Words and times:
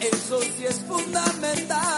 eso 0.00 0.40
sí 0.40 0.64
es 0.66 0.80
fundamental. 0.80 1.97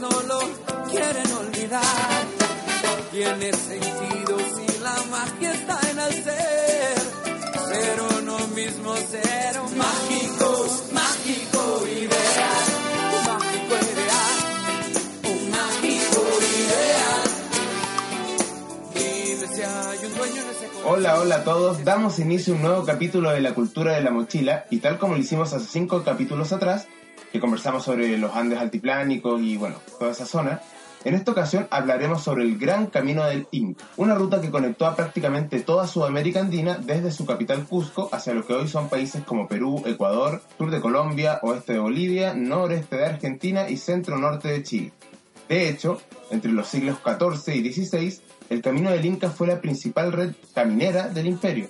No 0.00 0.08
lo 0.22 0.38
quieren 0.90 1.32
olvidar. 1.32 1.82
Tiene 3.10 3.52
sentido 3.52 4.38
si 4.38 4.80
la 4.80 4.94
magia 5.10 5.52
está 5.52 5.80
en 5.90 5.98
el 5.98 6.12
ser. 6.24 6.98
Uno 8.20 8.38
mismo, 8.48 8.94
ser 8.96 9.60
un 9.60 9.76
mágico, 9.76 10.66
mágico 10.92 11.86
ideal. 11.86 12.66
Un 13.16 13.24
mágico 13.26 13.74
ideal. 13.92 14.36
Un 15.24 15.50
mágico 15.50 16.20
ideal. 16.50 17.28
Hola, 20.84 21.20
hola 21.20 21.36
a 21.36 21.44
todos. 21.44 21.84
Damos 21.84 22.18
inicio 22.18 22.54
a 22.54 22.56
un 22.56 22.62
nuevo 22.62 22.84
capítulo 22.84 23.30
de 23.30 23.40
la 23.40 23.54
cultura 23.54 23.94
de 23.94 24.02
la 24.02 24.10
mochila 24.10 24.66
y 24.70 24.78
tal 24.78 24.98
como 24.98 25.14
lo 25.14 25.20
hicimos 25.20 25.52
hace 25.52 25.66
cinco 25.66 26.02
capítulos 26.04 26.52
atrás, 26.52 26.86
que 27.32 27.40
conversamos 27.40 27.84
sobre 27.84 28.16
los 28.18 28.34
Andes 28.34 28.58
altiplánicos 28.58 29.40
y 29.40 29.56
bueno, 29.56 29.76
toda 29.98 30.12
esa 30.12 30.26
zona, 30.26 30.60
en 31.04 31.14
esta 31.14 31.30
ocasión 31.30 31.68
hablaremos 31.70 32.22
sobre 32.22 32.42
el 32.42 32.58
Gran 32.58 32.86
Camino 32.86 33.24
del 33.24 33.46
Inca, 33.52 33.84
una 33.96 34.14
ruta 34.14 34.40
que 34.40 34.50
conectó 34.50 34.86
a 34.86 34.96
prácticamente 34.96 35.60
toda 35.60 35.86
Sudamérica 35.86 36.40
andina 36.40 36.76
desde 36.76 37.12
su 37.12 37.24
capital 37.24 37.66
Cusco 37.66 38.08
hacia 38.12 38.34
lo 38.34 38.44
que 38.44 38.54
hoy 38.54 38.66
son 38.66 38.88
países 38.88 39.22
como 39.24 39.46
Perú, 39.46 39.82
Ecuador, 39.86 40.42
sur 40.56 40.70
de 40.70 40.80
Colombia, 40.80 41.38
oeste 41.42 41.74
de 41.74 41.78
Bolivia, 41.78 42.34
noreste 42.34 42.96
de 42.96 43.06
Argentina 43.06 43.70
y 43.70 43.76
centro-norte 43.76 44.48
de 44.48 44.62
Chile. 44.64 44.92
De 45.48 45.68
hecho, 45.68 46.00
entre 46.30 46.52
los 46.52 46.68
siglos 46.68 46.98
XIV 47.02 47.54
y 47.54 47.72
XVI, 47.72 48.20
el 48.50 48.60
Camino 48.60 48.90
del 48.90 49.04
Inca 49.04 49.30
fue 49.30 49.46
la 49.46 49.60
principal 49.60 50.12
red 50.12 50.34
caminera 50.54 51.08
del 51.08 51.26
imperio. 51.26 51.68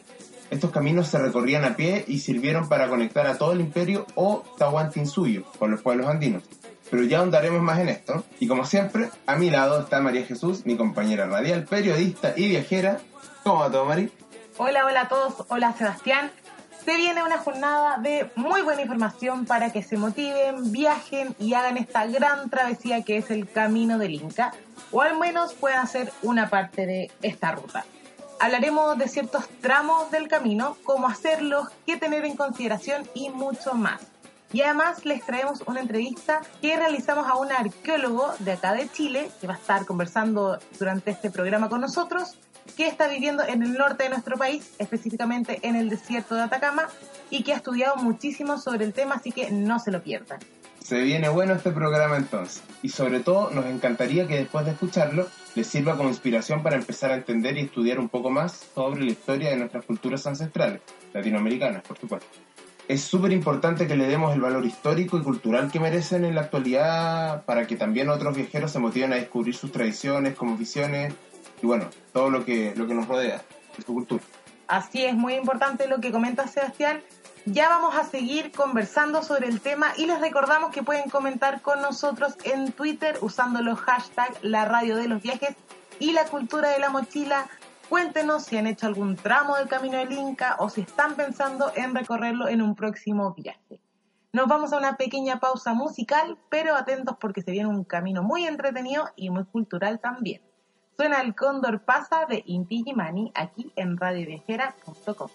Estos 0.51 0.71
caminos 0.71 1.09
se 1.09 1.19
recorrían 1.19 1.65
a 1.65 1.77
pie 1.77 2.05
y 2.09 2.21
sirvieron 2.21 2.69
para 2.69 2.89
conectar 2.89 3.27
a 3.27 3.37
todo 3.37 3.53
el 3.53 3.61
imperio 3.61 4.07
o 4.15 4.45
Tahuantinsuyo 4.57 5.45
con 5.59 5.71
los 5.71 5.83
pueblos 5.83 6.07
andinos. 6.07 6.43
Pero 6.91 7.03
ya 7.05 7.19
ahondaremos 7.19 7.61
más 7.61 7.79
en 7.81 7.91
esto. 7.91 8.25
Y 8.41 8.49
como 8.49 8.65
siempre, 8.65 9.11
a 9.27 9.37
mi 9.37 9.51
lado 9.51 9.81
está 9.81 10.01
María 10.01 10.25
Jesús, 10.25 10.65
mi 10.65 10.77
compañera 10.77 11.27
radial, 11.27 11.65
periodista 11.65 12.33
y 12.35 12.49
viajera. 12.49 12.99
¿Cómo 13.43 13.61
va 13.61 13.71
todo? 13.71 13.87
Hola, 14.57 14.87
hola 14.87 15.03
a 15.03 15.09
todos. 15.09 15.45
Hola, 15.49 15.75
Sebastián. 15.77 16.31
Se 16.83 16.97
viene 16.97 17.23
una 17.23 17.37
jornada 17.37 17.99
de 17.99 18.31
muy 18.35 18.63
buena 18.63 18.81
información 18.81 19.45
para 19.45 19.71
que 19.71 19.83
se 19.83 19.99
motiven, 19.99 20.73
viajen 20.73 21.37
y 21.39 21.53
hagan 21.53 21.77
esta 21.77 22.07
gran 22.07 22.49
travesía 22.49 23.03
que 23.03 23.19
es 23.19 23.31
el 23.31 23.47
Camino 23.51 23.99
del 23.99 24.15
Inca, 24.15 24.55
o 24.91 25.03
al 25.03 25.19
menos 25.19 25.53
puedan 25.53 25.81
hacer 25.81 26.11
una 26.23 26.49
parte 26.49 26.87
de 26.87 27.11
esta 27.21 27.53
ruta. 27.53 27.85
Hablaremos 28.41 28.97
de 28.97 29.09
ciertos 29.09 29.49
tramos 29.61 30.13
del 30.13 30.29
camino, 30.29 30.77
cómo 30.85 31.09
hacerlos, 31.09 31.69
qué 31.85 31.97
tener 31.97 32.25
en 32.25 32.37
consideración 32.37 33.03
y 33.13 33.31
mucho 33.31 33.75
más. 33.75 34.01
Y 34.53 34.63
además 34.63 35.05
les 35.05 35.27
traemos 35.27 35.63
una 35.67 35.81
entrevista 35.81 36.41
que 36.63 36.77
realizamos 36.77 37.27
a 37.27 37.35
un 37.35 37.51
arqueólogo 37.51 38.33
de 38.39 38.53
acá 38.53 38.75
de 38.75 38.89
Chile, 38.89 39.29
que 39.41 39.49
va 39.49 39.55
a 39.55 39.57
estar 39.57 39.85
conversando 39.87 40.59
durante 40.79 41.11
este 41.11 41.31
programa 41.31 41.69
con 41.69 41.81
nosotros, 41.81 42.39
que 42.77 42.87
está 42.87 43.09
viviendo 43.09 43.43
en 43.43 43.63
el 43.63 43.75
norte 43.75 44.05
de 44.05 44.11
nuestro 44.11 44.37
país, 44.37 44.71
específicamente 44.79 45.59
en 45.63 45.75
el 45.75 45.91
desierto 45.91 46.37
de 46.37 46.43
Atacama, 46.43 46.89
y 47.31 47.43
que 47.43 47.53
ha 47.53 47.57
estudiado 47.57 47.97
muchísimo 47.97 48.57
sobre 48.59 48.85
el 48.85 48.93
tema, 48.93 49.17
así 49.17 49.33
que 49.33 49.51
no 49.51 49.81
se 49.81 49.91
lo 49.91 50.01
pierdan. 50.01 50.39
Se 50.83 51.01
viene 51.01 51.29
bueno 51.29 51.55
este 51.55 51.73
programa 51.73 52.17
entonces. 52.17 52.63
Y 52.83 52.91
sobre 52.91 53.21
todo 53.21 53.51
nos 53.51 53.67
encantaría 53.67 54.29
que 54.29 54.37
después 54.37 54.65
de 54.65 54.71
escucharlo 54.71 55.29
les 55.59 55.67
sirva 55.67 55.97
como 55.97 56.09
inspiración 56.09 56.63
para 56.63 56.77
empezar 56.77 57.11
a 57.11 57.17
entender 57.17 57.57
y 57.57 57.63
estudiar 57.63 57.99
un 57.99 58.09
poco 58.09 58.31
más 58.31 58.69
sobre 58.77 59.03
la 59.03 59.11
historia 59.11 59.51
de 59.51 59.57
nuestras 59.57 59.85
culturas 59.85 60.25
ancestrales, 60.25 60.81
latinoamericanas, 61.13 61.83
por 61.83 61.99
supuesto. 61.99 62.29
Es 62.87 63.01
súper 63.01 63.33
importante 63.33 63.89
que 63.89 63.97
le 63.97 64.07
demos 64.07 64.33
el 64.33 64.41
valor 64.41 64.65
histórico 64.65 65.19
y 65.19 65.23
cultural 65.23 65.69
que 65.73 65.81
merecen 65.81 66.25
en 66.25 66.37
la 66.37 66.43
actualidad 66.43 67.45
para 67.45 67.67
que 67.67 67.75
también 67.75 68.09
otros 68.09 68.37
viajeros 68.37 68.71
se 68.71 68.79
motiven 68.79 69.13
a 69.13 69.17
descubrir 69.17 69.53
sus 69.57 69.73
tradiciones, 69.73 70.37
como 70.37 70.57
visiones 70.57 71.13
y 71.61 71.67
bueno, 71.67 71.91
todo 72.13 72.31
lo 72.31 72.45
que, 72.45 72.73
lo 72.77 72.87
que 72.87 72.95
nos 72.95 73.09
rodea 73.09 73.43
de 73.77 73.83
su 73.83 73.93
cultura. 73.93 74.23
Así 74.69 75.05
es, 75.05 75.15
muy 75.15 75.35
importante 75.35 75.89
lo 75.89 76.01
que 76.01 76.13
comenta 76.13 76.47
Sebastián. 76.47 77.03
Ya 77.53 77.71
vamos 77.71 77.95
a 77.95 78.05
seguir 78.05 78.53
conversando 78.53 79.23
sobre 79.23 79.49
el 79.49 79.63
tema 79.63 79.93
y 79.97 80.05
les 80.05 80.21
recordamos 80.21 80.71
que 80.71 80.83
pueden 80.83 81.09
comentar 81.09 81.63
con 81.63 81.81
nosotros 81.81 82.37
en 82.45 82.73
Twitter 82.73 83.17
usando 83.23 83.63
los 83.63 83.79
hashtags 83.81 84.39
La 84.43 84.67
Radio 84.67 84.97
de 84.97 85.09
los 85.09 85.23
Viajes 85.23 85.57
y 85.99 86.13
La 86.13 86.27
Cultura 86.27 86.69
de 86.69 86.79
la 86.79 86.91
Mochila. 86.91 87.49
Cuéntenos 87.89 88.45
si 88.45 88.59
han 88.59 88.67
hecho 88.67 88.87
algún 88.87 89.17
tramo 89.17 89.57
del 89.57 89.67
Camino 89.67 89.97
del 89.97 90.13
Inca 90.13 90.57
o 90.59 90.69
si 90.69 90.83
están 90.83 91.15
pensando 91.15 91.73
en 91.75 91.95
recorrerlo 91.95 92.49
en 92.49 92.61
un 92.61 92.75
próximo 92.75 93.33
viaje. 93.33 93.81
Nos 94.33 94.47
vamos 94.47 94.75
a 94.75 94.77
una 94.77 94.99
pequeña 94.99 95.41
pausa 95.41 95.73
musical, 95.73 96.37
pero 96.51 96.75
atentos 96.75 97.17
porque 97.19 97.41
se 97.41 97.53
viene 97.53 97.71
un 97.71 97.85
camino 97.85 98.23
muy 98.23 98.47
entretenido 98.47 99.09
y 99.17 99.31
muy 99.31 99.45
cultural 99.47 100.01
también. 100.01 100.43
Suena 100.99 101.23
el 101.23 101.35
Cóndor 101.35 101.83
Pasa 101.83 102.27
de 102.27 102.43
Inti 102.45 102.83
Gimani 102.85 103.33
aquí 103.35 103.73
en 103.75 103.97
radioviajera.com. 103.97 105.31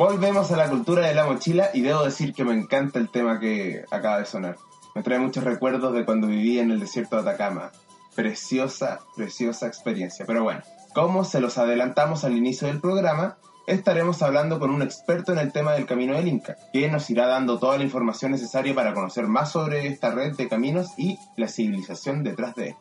Volvemos 0.00 0.50
a 0.50 0.56
la 0.56 0.70
cultura 0.70 1.06
de 1.06 1.14
la 1.14 1.26
mochila 1.26 1.68
y 1.74 1.82
debo 1.82 2.02
decir 2.02 2.32
que 2.32 2.42
me 2.42 2.54
encanta 2.54 2.98
el 2.98 3.10
tema 3.10 3.38
que 3.38 3.84
acaba 3.90 4.18
de 4.18 4.24
sonar. 4.24 4.56
Me 4.94 5.02
trae 5.02 5.18
muchos 5.18 5.44
recuerdos 5.44 5.92
de 5.92 6.06
cuando 6.06 6.26
viví 6.26 6.58
en 6.58 6.70
el 6.70 6.80
desierto 6.80 7.16
de 7.16 7.30
Atacama. 7.30 7.70
Preciosa, 8.14 9.00
preciosa 9.14 9.66
experiencia. 9.66 10.24
Pero 10.24 10.42
bueno, 10.42 10.62
como 10.94 11.22
se 11.22 11.38
los 11.38 11.58
adelantamos 11.58 12.24
al 12.24 12.34
inicio 12.34 12.66
del 12.66 12.80
programa, 12.80 13.36
estaremos 13.66 14.22
hablando 14.22 14.58
con 14.58 14.70
un 14.70 14.80
experto 14.80 15.32
en 15.32 15.38
el 15.38 15.52
tema 15.52 15.74
del 15.74 15.84
Camino 15.84 16.14
del 16.14 16.28
Inca, 16.28 16.56
que 16.72 16.88
nos 16.88 17.10
irá 17.10 17.26
dando 17.26 17.58
toda 17.58 17.76
la 17.76 17.84
información 17.84 18.32
necesaria 18.32 18.74
para 18.74 18.94
conocer 18.94 19.26
más 19.26 19.52
sobre 19.52 19.86
esta 19.86 20.12
red 20.12 20.34
de 20.34 20.48
caminos 20.48 20.94
y 20.96 21.18
la 21.36 21.46
civilización 21.46 22.22
detrás 22.24 22.54
de 22.54 22.68
él. 22.68 22.76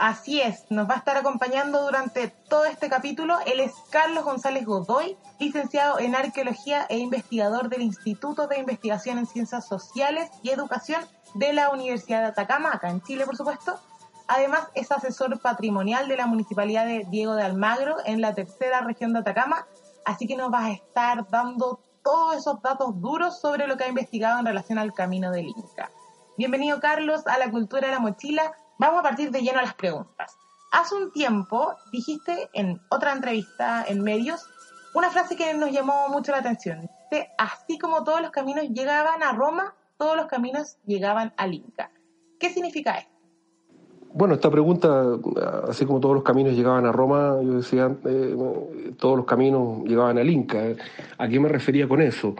Así 0.00 0.40
es, 0.40 0.64
nos 0.70 0.88
va 0.88 0.94
a 0.94 0.96
estar 0.96 1.18
acompañando 1.18 1.82
durante 1.82 2.28
todo 2.48 2.64
este 2.64 2.88
capítulo. 2.88 3.36
Él 3.44 3.60
es 3.60 3.74
Carlos 3.90 4.24
González 4.24 4.64
Godoy, 4.64 5.18
licenciado 5.38 5.98
en 5.98 6.14
Arqueología 6.14 6.86
e 6.88 6.96
investigador 6.96 7.68
del 7.68 7.82
Instituto 7.82 8.46
de 8.46 8.60
Investigación 8.60 9.18
en 9.18 9.26
Ciencias 9.26 9.68
Sociales 9.68 10.30
y 10.42 10.48
Educación 10.48 11.04
de 11.34 11.52
la 11.52 11.68
Universidad 11.68 12.22
de 12.22 12.28
Atacama, 12.28 12.70
acá 12.72 12.88
en 12.88 13.02
Chile, 13.02 13.26
por 13.26 13.36
supuesto. 13.36 13.78
Además, 14.26 14.68
es 14.74 14.90
asesor 14.90 15.38
patrimonial 15.38 16.08
de 16.08 16.16
la 16.16 16.24
Municipalidad 16.24 16.86
de 16.86 17.04
Diego 17.10 17.34
de 17.34 17.42
Almagro 17.42 17.96
en 18.06 18.22
la 18.22 18.34
tercera 18.34 18.80
región 18.80 19.12
de 19.12 19.18
Atacama 19.18 19.66
Así 20.06 20.26
que 20.26 20.34
nos 20.34 20.50
vas 20.50 20.64
a 20.64 20.70
estar 20.70 21.28
dando 21.28 21.78
todos 22.02 22.36
esos 22.36 22.62
datos 22.62 22.98
duros 23.02 23.38
sobre 23.38 23.66
lo 23.66 23.76
que 23.76 23.84
ha 23.84 23.88
investigado 23.88 24.38
en 24.38 24.46
relación 24.46 24.78
al 24.78 24.94
camino 24.94 25.30
del 25.30 25.48
Inca. 25.48 25.90
Bienvenido 26.38 26.80
Carlos 26.80 27.26
a 27.26 27.36
la 27.36 27.50
cultura 27.50 27.86
de 27.86 27.92
la 27.92 28.00
mochila. 28.00 28.54
Vamos 28.80 29.00
a 29.00 29.02
partir 29.02 29.30
de 29.30 29.42
lleno 29.42 29.58
a 29.58 29.62
las 29.62 29.74
preguntas. 29.74 30.38
Hace 30.72 30.94
un 30.94 31.12
tiempo 31.12 31.74
dijiste 31.92 32.48
en 32.54 32.80
otra 32.88 33.12
entrevista 33.12 33.84
en 33.86 34.02
medios 34.02 34.48
una 34.94 35.10
frase 35.10 35.36
que 35.36 35.52
nos 35.52 35.70
llamó 35.70 36.08
mucho 36.08 36.32
la 36.32 36.38
atención. 36.38 36.88
así 37.36 37.78
como 37.78 38.04
todos 38.04 38.22
los 38.22 38.30
caminos 38.30 38.64
llegaban 38.70 39.22
a 39.22 39.32
Roma, 39.32 39.74
todos 39.98 40.16
los 40.16 40.28
caminos 40.28 40.78
llegaban 40.86 41.34
al 41.36 41.52
Inca. 41.52 41.90
¿Qué 42.38 42.48
significa 42.48 42.96
esto? 42.96 43.12
Bueno, 44.14 44.32
esta 44.32 44.50
pregunta, 44.50 44.88
así 45.68 45.84
como 45.84 46.00
todos 46.00 46.14
los 46.14 46.24
caminos 46.24 46.54
llegaban 46.54 46.86
a 46.86 46.92
Roma, 46.92 47.36
yo 47.42 47.56
decía, 47.56 47.94
eh, 48.06 48.34
todos 48.98 49.18
los 49.18 49.26
caminos 49.26 49.84
llegaban 49.84 50.16
al 50.16 50.30
Inca. 50.30 50.58
¿A 51.18 51.28
qué 51.28 51.38
me 51.38 51.50
refería 51.50 51.86
con 51.86 52.00
eso? 52.00 52.34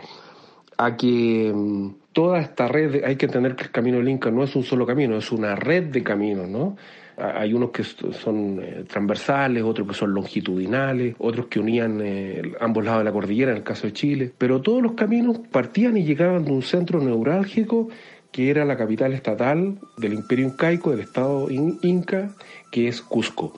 A 0.83 0.97
que 0.97 1.51
mm, 1.53 2.11
toda 2.11 2.39
esta 2.39 2.67
red, 2.67 3.03
hay 3.03 3.15
que 3.15 3.27
entender 3.27 3.55
que 3.55 3.65
el 3.65 3.71
camino 3.71 3.97
del 3.97 4.09
Inca 4.09 4.31
no 4.31 4.43
es 4.43 4.55
un 4.55 4.63
solo 4.63 4.85
camino, 4.87 5.15
es 5.15 5.31
una 5.31 5.55
red 5.55 5.83
de 5.85 6.01
caminos, 6.01 6.49
¿no? 6.49 6.75
Hay 7.17 7.53
unos 7.53 7.69
que 7.69 7.83
son 7.83 8.59
eh, 8.63 8.85
transversales, 8.87 9.61
otros 9.61 9.87
que 9.87 9.93
son 9.93 10.11
longitudinales, 10.11 11.13
otros 11.19 11.45
que 11.47 11.59
unían 11.59 11.99
eh, 12.01 12.53
ambos 12.59 12.83
lados 12.83 13.01
de 13.01 13.03
la 13.03 13.11
cordillera, 13.11 13.51
en 13.51 13.57
el 13.57 13.63
caso 13.63 13.85
de 13.85 13.93
Chile, 13.93 14.31
pero 14.35 14.61
todos 14.61 14.81
los 14.81 14.93
caminos 14.93 15.37
partían 15.51 15.97
y 15.97 16.03
llegaban 16.03 16.45
de 16.45 16.51
un 16.51 16.63
centro 16.63 16.99
neurálgico 16.99 17.89
que 18.31 18.49
era 18.49 18.65
la 18.65 18.75
capital 18.75 19.13
estatal 19.13 19.77
del 19.97 20.13
imperio 20.13 20.47
incaico, 20.47 20.89
del 20.89 21.01
estado 21.01 21.47
inca, 21.51 22.31
que 22.71 22.87
es 22.87 23.01
Cusco 23.03 23.53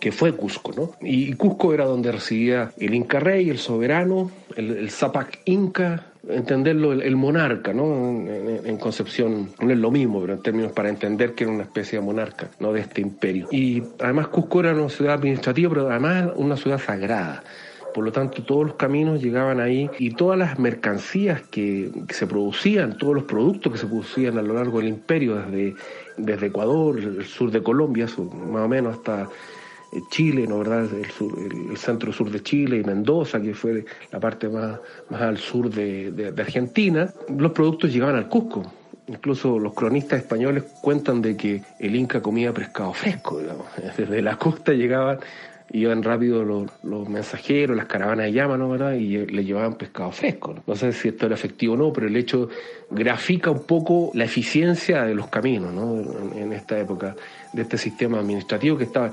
que 0.00 0.12
fue 0.12 0.32
Cusco, 0.32 0.72
¿no? 0.72 0.92
Y 1.00 1.32
Cusco 1.34 1.72
era 1.72 1.84
donde 1.84 2.12
residía 2.12 2.72
el 2.78 2.94
Inca 2.94 3.20
Rey, 3.20 3.50
el 3.50 3.58
soberano, 3.58 4.30
el, 4.56 4.90
Zapac 4.90 5.40
Inca, 5.44 6.06
entenderlo, 6.28 6.92
el, 6.92 7.16
monarca, 7.16 7.72
¿no? 7.72 7.84
En, 7.84 8.76
concepción, 8.78 9.50
no 9.60 9.70
es 9.70 9.78
lo 9.78 9.90
mismo, 9.90 10.20
pero 10.20 10.34
en 10.34 10.42
términos 10.42 10.72
para 10.72 10.88
entender 10.88 11.34
que 11.34 11.44
era 11.44 11.52
una 11.52 11.62
especie 11.62 11.98
de 11.98 12.04
monarca, 12.04 12.48
¿no? 12.60 12.72
De 12.72 12.80
este 12.80 13.00
imperio. 13.00 13.48
Y 13.50 13.82
además 14.00 14.28
Cusco 14.28 14.60
era 14.60 14.72
una 14.74 14.88
ciudad 14.88 15.14
administrativa, 15.14 15.70
pero 15.70 15.90
además 15.90 16.32
una 16.36 16.56
ciudad 16.56 16.78
sagrada. 16.78 17.42
Por 17.94 18.04
lo 18.04 18.10
tanto, 18.10 18.42
todos 18.42 18.66
los 18.66 18.74
caminos 18.74 19.22
llegaban 19.22 19.60
ahí 19.60 19.88
y 20.00 20.10
todas 20.10 20.36
las 20.36 20.58
mercancías 20.58 21.42
que, 21.42 21.92
se 22.08 22.26
producían, 22.26 22.98
todos 22.98 23.14
los 23.14 23.22
productos 23.22 23.72
que 23.72 23.78
se 23.78 23.86
producían 23.86 24.36
a 24.36 24.42
lo 24.42 24.54
largo 24.54 24.78
del 24.80 24.88
imperio, 24.88 25.36
desde, 25.36 25.76
desde 26.16 26.46
Ecuador, 26.46 26.98
el 26.98 27.24
sur 27.24 27.52
de 27.52 27.62
Colombia, 27.62 28.06
más 28.06 28.64
o 28.64 28.68
menos 28.68 28.96
hasta 28.96 29.28
Chile, 30.10 30.46
¿no 30.46 30.58
verdad? 30.58 30.86
El, 30.92 31.76
centro 31.76 32.12
sur 32.12 32.30
de 32.30 32.42
Chile 32.42 32.78
y 32.78 32.84
Mendoza, 32.84 33.40
que 33.40 33.54
fue 33.54 33.84
la 34.10 34.20
parte 34.20 34.48
más, 34.48 34.78
al 35.10 35.38
sur 35.38 35.70
de, 35.70 36.32
Argentina, 36.36 37.12
los 37.36 37.52
productos 37.52 37.92
llegaban 37.92 38.16
al 38.16 38.28
Cusco. 38.28 38.62
Incluso 39.06 39.58
los 39.58 39.74
cronistas 39.74 40.20
españoles 40.20 40.64
cuentan 40.80 41.20
de 41.20 41.36
que 41.36 41.62
el 41.78 41.94
Inca 41.94 42.22
comía 42.22 42.54
pescado 42.54 42.92
fresco, 42.94 43.38
digamos. 43.38 43.66
Desde 43.96 44.22
la 44.22 44.36
costa 44.36 44.72
llegaban 44.72 45.18
iban 45.72 46.02
rápido 46.02 46.44
los, 46.44 47.08
mensajeros, 47.08 47.76
las 47.76 47.86
caravanas 47.86 48.26
de 48.26 48.32
llama, 48.32 48.56
¿no? 48.56 48.68
¿verdad? 48.68 48.94
Y 48.94 49.26
le 49.26 49.44
llevaban 49.44 49.74
pescado 49.74 50.12
fresco. 50.12 50.54
¿no? 50.66 50.76
sé 50.76 50.92
si 50.92 51.08
esto 51.08 51.26
era 51.26 51.34
efectivo 51.34 51.74
o 51.74 51.76
no, 51.76 51.92
pero 51.92 52.06
el 52.06 52.16
hecho 52.16 52.48
grafica 52.90 53.50
un 53.50 53.64
poco 53.64 54.10
la 54.14 54.24
eficiencia 54.24 55.04
de 55.04 55.14
los 55.14 55.28
caminos, 55.28 55.72
¿no? 55.72 56.00
En, 56.36 56.52
esta 56.52 56.78
época, 56.78 57.16
de 57.52 57.62
este 57.62 57.78
sistema 57.78 58.20
administrativo 58.20 58.76
que 58.76 58.84
estaba. 58.84 59.10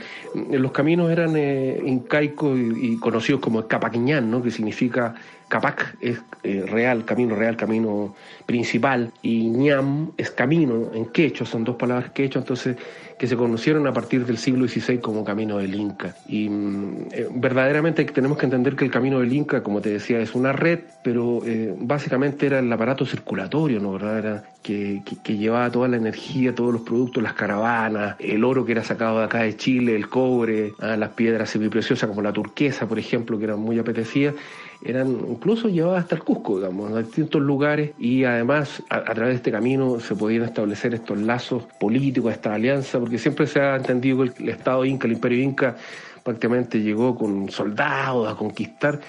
Los 0.51 0.72
caminos 0.72 1.10
eran 1.10 1.36
eh, 1.36 1.81
incaicos 1.84 2.58
y, 2.60 2.98
conocidos 2.98 3.41
como 3.41 3.67
Capaquiñán, 3.67 4.29
¿no? 4.29 4.43
Que 4.43 4.51
significa 4.51 5.15
Capac 5.51 5.98
es 6.00 6.17
eh, 6.43 6.63
real, 6.65 7.03
camino 7.03 7.36
real, 7.36 7.58
camino 7.58 8.15
principal, 8.46 9.12
y 9.22 9.50
ñam 9.50 10.12
es 10.17 10.31
camino 10.31 10.91
en 10.93 11.08
quechua, 11.08 11.46
son 11.46 11.65
dos 11.65 11.75
palabras 11.75 12.12
quechua, 12.12 12.39
entonces 12.39 12.77
que 13.20 13.27
se 13.27 13.36
conocieron 13.36 13.86
a 13.86 13.93
partir 13.93 14.25
del 14.25 14.38
siglo 14.38 14.67
XVI 14.67 15.00
como 15.00 15.24
camino 15.25 15.58
del 15.58 15.75
Inca. 15.75 16.15
Y 16.27 16.50
mm, 16.50 17.08
eh, 17.12 17.27
verdaderamente 17.36 18.05
tenemos 18.05 18.38
que 18.38 18.46
entender 18.46 18.75
que 18.75 18.86
el 18.86 18.91
camino 18.91 19.20
del 19.20 19.31
Inca, 19.31 19.62
como 19.62 19.81
te 19.81 19.89
decía, 19.89 20.20
es 20.22 20.34
una 20.34 20.53
red, 20.53 20.79
pero 21.03 21.41
eh, 21.46 21.75
básicamente 21.77 22.48
era 22.48 22.60
el 22.60 22.72
aparato 22.72 23.05
circulatorio, 23.05 23.79
¿no? 23.79 23.91
¿verdad? 23.91 24.17
Era 24.17 24.43
que, 24.63 25.03
llevaba 25.25 25.70
toda 25.70 25.89
la 25.89 25.98
energía, 25.98 26.55
todos 26.55 26.74
los 26.74 26.81
productos, 26.81 27.22
las 27.22 27.34
caravanas, 27.34 28.15
el 28.20 28.43
oro 28.43 28.65
que 28.65 28.72
era 28.72 28.84
sacado 28.84 29.20
de 29.20 29.25
acá 29.25 29.43
de 29.43 29.55
Chile, 29.55 29.96
el 29.96 30.08
cobre, 30.08 30.74
ah, 30.79 30.96
las 30.96 31.10
piedras 31.10 31.50
semipreciosas 31.50 32.10
como 32.10 32.22
la 32.22 32.34
turquesa, 32.34 32.88
por 32.88 32.98
ejemplo, 32.98 33.38
que 33.38 33.43
eran 33.43 33.60
muy 33.60 33.77
apetecidas 33.77 34.34
eran 34.83 35.09
incluso 35.29 35.69
llevadas 35.69 36.03
hasta 36.03 36.15
el 36.15 36.23
Cusco, 36.23 36.57
digamos, 36.57 36.91
a 36.91 37.01
distintos 37.01 37.41
lugares 37.41 37.91
y 38.00 38.23
además 38.23 38.81
a, 38.89 39.01
través 39.13 39.33
de 39.33 39.35
este 39.35 39.51
camino 39.51 40.00
se 40.00 40.15
podían 40.15 40.43
establecer 40.43 40.93
estos 40.93 41.19
lazos 41.19 41.63
políticos, 41.79 42.33
esta 42.33 42.55
alianza, 42.55 43.00
porque 43.00 43.19
siempre 43.19 43.45
se 43.45 43.59
ha 43.59 43.75
entendido 43.75 44.23
que 44.23 44.43
el, 44.43 44.50
Estado 44.50 44.83
Inca, 44.85 45.07
el 45.07 45.13
Imperio 45.13 45.43
Inca, 45.43 45.75
prácticamente 46.23 46.81
llegó 46.81 47.15
con 47.15 47.50
soldados 47.50 48.31
a 48.31 48.35
conquistar. 48.35 49.00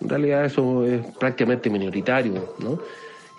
En 0.00 0.08
realidad 0.08 0.44
eso 0.44 0.84
es 0.84 1.00
prácticamente 1.18 1.70
minoritario, 1.70 2.54
¿no? 2.58 2.80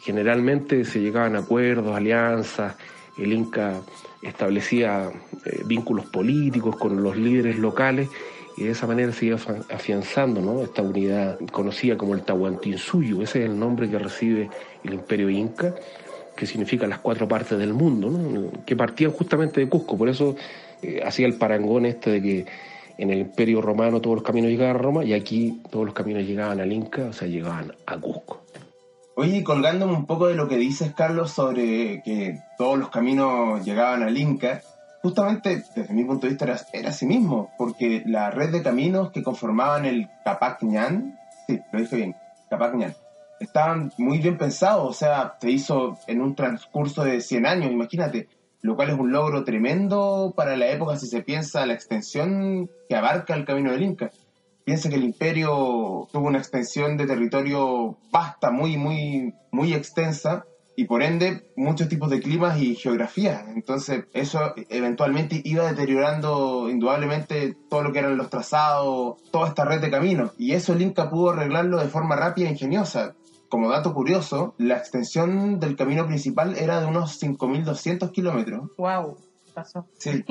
Generalmente 0.02 0.86
se 0.86 1.00
llegaban 1.00 1.36
a 1.36 1.40
acuerdos, 1.40 1.96
alianzas, 1.96 2.76
el 3.18 3.34
Inca 3.34 3.82
establecía 4.22 5.10
eh, 5.46 5.62
vínculos 5.66 6.06
políticos 6.06 6.76
con 6.76 7.04
los 7.04 7.18
líderes 7.18 7.58
locales 7.58 8.10
y 8.58 8.64
de 8.64 8.72
esa 8.72 8.88
manera 8.88 9.12
se 9.12 9.28
iba 9.28 9.38
afianzando 9.70 10.42
¿no? 10.42 10.62
esta 10.62 10.82
unidad 10.82 11.40
conocida 11.52 11.98
como 11.98 12.14
el 12.14 12.22
Tahuantinsuyo, 12.22 13.22
ese 13.22 13.44
es 13.44 13.50
el 13.50 13.58
nombre 13.58 13.90
que 13.90 13.98
recibe 13.98 14.50
el 14.84 14.94
imperio 14.94 15.30
inca, 15.30 15.74
que 16.36 16.46
significa 16.46 16.88
las 16.88 17.00
cuatro 17.00 17.28
partes 17.28 17.58
del 17.58 17.74
mundo, 17.74 18.52
que 18.66 18.76
partían 18.76 19.12
justamente 19.12 19.60
de 19.60 19.70
Cusco, 19.70 19.98
por 19.98 20.10
eso 20.10 20.36
eh, 20.82 21.02
hacía 21.06 21.28
el 21.28 21.36
parangón 21.36 21.86
este 21.86 22.12
de 22.12 22.22
que 22.22 22.46
en 22.98 23.10
el 23.10 23.20
imperio 23.20 23.62
romano 23.62 24.02
todos 24.02 24.18
los 24.18 24.24
caminos 24.24 24.52
llegaban 24.52 24.76
a 24.76 24.80
Roma 24.80 25.04
y 25.04 25.14
aquí 25.14 25.62
todos 25.72 25.86
los 25.86 25.94
caminos 25.94 26.24
llegaban 26.24 26.60
al 26.60 26.72
Inca, 26.72 27.06
o 27.10 27.14
sea, 27.14 27.28
llegaban 27.28 27.74
a 27.86 27.98
Cusco. 27.98 28.42
Oye, 29.16 29.44
colgándome 29.44 29.94
un 29.94 30.06
poco 30.06 30.28
de 30.28 30.36
lo 30.36 30.48
que 30.48 30.58
dices, 30.58 30.94
Carlos, 30.94 31.32
sobre 31.32 32.02
que 32.04 32.40
todos 32.58 32.80
los 32.80 32.90
caminos 32.90 33.64
llegaban 33.66 34.04
al 34.04 34.18
Inca, 34.18 34.62
justamente 35.02 35.64
desde 35.76 35.94
mi 35.94 36.04
punto 36.04 36.28
de 36.28 36.34
vista 36.34 36.46
era, 36.74 36.90
así 36.90 37.06
mismo, 37.06 37.52
porque 37.58 38.04
la 38.06 38.30
red 38.32 38.52
de 38.52 38.62
caminos 38.62 39.12
que 39.12 39.24
conformaban 39.24 39.86
el 39.86 40.10
Capac 40.24 40.62
Ñan, 40.64 41.18
sí, 41.48 41.60
lo 41.72 41.80
dije 41.80 41.96
bien, 41.96 42.16
Capac 42.50 42.76
Ñan, 42.76 42.94
estaban 43.40 43.92
muy 43.98 44.20
bien 44.20 44.38
pensados, 44.38 44.90
o 44.90 44.94
sea, 44.94 45.36
se 45.42 45.50
hizo 45.50 45.98
en 46.08 46.22
un 46.22 46.36
transcurso 46.36 47.04
de 47.04 47.22
100 47.22 47.46
años, 47.46 47.72
imagínate, 47.72 48.28
lo 48.62 48.76
cual 48.76 48.92
es 48.92 49.00
un 49.00 49.12
logro 49.12 49.44
tremendo 49.44 50.34
para 50.36 50.56
la 50.56 50.68
época 50.68 50.96
si 50.98 51.08
se 51.08 51.24
piensa 51.24 51.66
la 51.66 51.74
extensión 51.74 52.70
que 52.88 52.96
abarca 52.96 53.34
el 53.34 53.46
camino 53.46 53.72
del 53.72 53.82
Inca. 53.82 54.12
Piensa 54.64 54.90
que 54.90 54.96
el 54.96 55.04
imperio 55.04 56.08
tuvo 56.12 56.28
una 56.28 56.38
extensión 56.38 56.96
de 56.96 57.08
territorio 57.08 57.98
vasta, 58.12 58.52
muy, 58.52 58.78
muy, 58.78 59.34
muy 59.52 59.74
extensa, 59.74 60.46
y 60.76 60.86
por 60.86 61.04
ende 61.04 61.46
muchos 61.56 61.90
tipos 61.90 62.10
de 62.10 62.20
climas 62.20 62.60
y 62.60 62.76
geografías. 62.76 63.44
Entonces 63.50 64.06
eso 64.14 64.54
eventualmente 64.70 65.42
iba 65.44 65.66
deteriorando 65.66 66.70
indudablemente 66.70 67.56
todo 67.70 67.84
lo 67.84 67.92
que 67.92 68.00
eran 68.00 68.18
los 68.18 68.30
trazados, 68.30 69.22
toda 69.32 69.50
esta 69.50 69.66
red 69.66 69.82
de 69.82 69.92
caminos. 69.92 70.32
Y 70.38 70.54
eso 70.54 70.74
el 70.74 70.82
Inca 70.82 71.10
pudo 71.10 71.32
arreglarlo 71.32 71.80
de 71.80 71.88
forma 71.88 72.16
rápida 72.16 72.48
e 72.48 72.52
ingeniosa. 72.52 73.16
Como 73.50 73.70
dato 73.70 73.94
curioso, 73.94 74.56
la 74.58 74.78
extensión 74.78 75.60
del 75.60 75.76
camino 75.76 76.08
principal 76.08 76.56
era 76.58 76.80
de 76.80 76.88
unos 76.88 77.22
5.200 77.22 78.12
kilómetros. 78.12 78.70
¡Wow! 78.78 79.18
Pasó. 79.54 79.86
Sí, 79.98 80.24